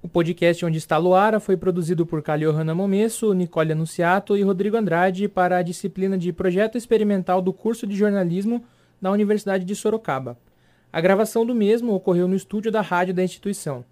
O 0.07 0.09
podcast 0.09 0.65
Onde 0.65 0.77
Está 0.77 0.97
Luara 0.97 1.37
foi 1.37 1.57
produzido 1.57 2.05
por 2.05 2.23
Caliohana 2.23 2.73
Momesso, 2.73 3.33
Nicole 3.33 3.73
Anunciato 3.73 4.37
e 4.37 4.41
Rodrigo 4.41 4.77
Andrade 4.77 5.27
para 5.27 5.57
a 5.57 5.61
disciplina 5.61 6.17
de 6.17 6.31
Projeto 6.31 6.77
Experimental 6.77 7.41
do 7.41 7.51
curso 7.51 7.85
de 7.85 7.93
Jornalismo 7.93 8.63
da 9.01 9.11
Universidade 9.11 9.65
de 9.65 9.75
Sorocaba. 9.75 10.37
A 10.93 11.01
gravação 11.01 11.45
do 11.45 11.53
mesmo 11.53 11.93
ocorreu 11.93 12.25
no 12.25 12.37
estúdio 12.37 12.71
da 12.71 12.79
rádio 12.79 13.13
da 13.13 13.21
instituição. 13.21 13.83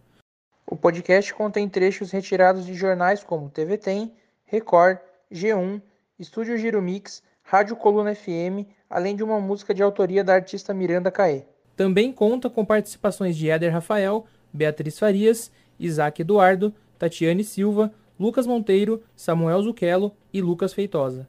O 0.66 0.78
podcast 0.78 1.34
contém 1.34 1.68
trechos 1.68 2.12
retirados 2.12 2.66
de 2.66 2.76
jornais 2.76 3.22
como 3.22 3.50
TV 3.50 3.78
Tem, 3.78 4.14
Record, 4.46 5.00
G1, 5.30 5.82
Estúdio 6.18 6.58
Giromix, 6.58 7.22
Rádio 7.44 7.76
Coluna 7.76 8.16
FM, 8.16 8.64
além 8.90 9.18
de 9.18 9.24
uma 9.24 9.42
música 9.42 9.74
de 9.74 9.84
autoria 9.84 10.24
da 10.24 10.34
artista 10.34 10.74
Miranda 10.74 11.12
Caê. 11.12 11.44
Também 11.76 12.14
conta 12.14 12.50
com 12.50 12.64
participações 12.64 13.36
de 13.36 13.50
Éder 13.50 13.74
Rafael, 13.74 14.26
Beatriz 14.54 14.98
Farias, 14.98 15.52
Isaac 15.80 16.22
Eduardo, 16.22 16.74
Tatiane 16.98 17.44
Silva, 17.44 17.92
Lucas 18.20 18.48
Monteiro, 18.48 19.02
Samuel 19.16 19.64
Zucchello 19.64 20.14
e 20.34 20.42
Lucas 20.42 20.74
Feitosa. 20.74 21.28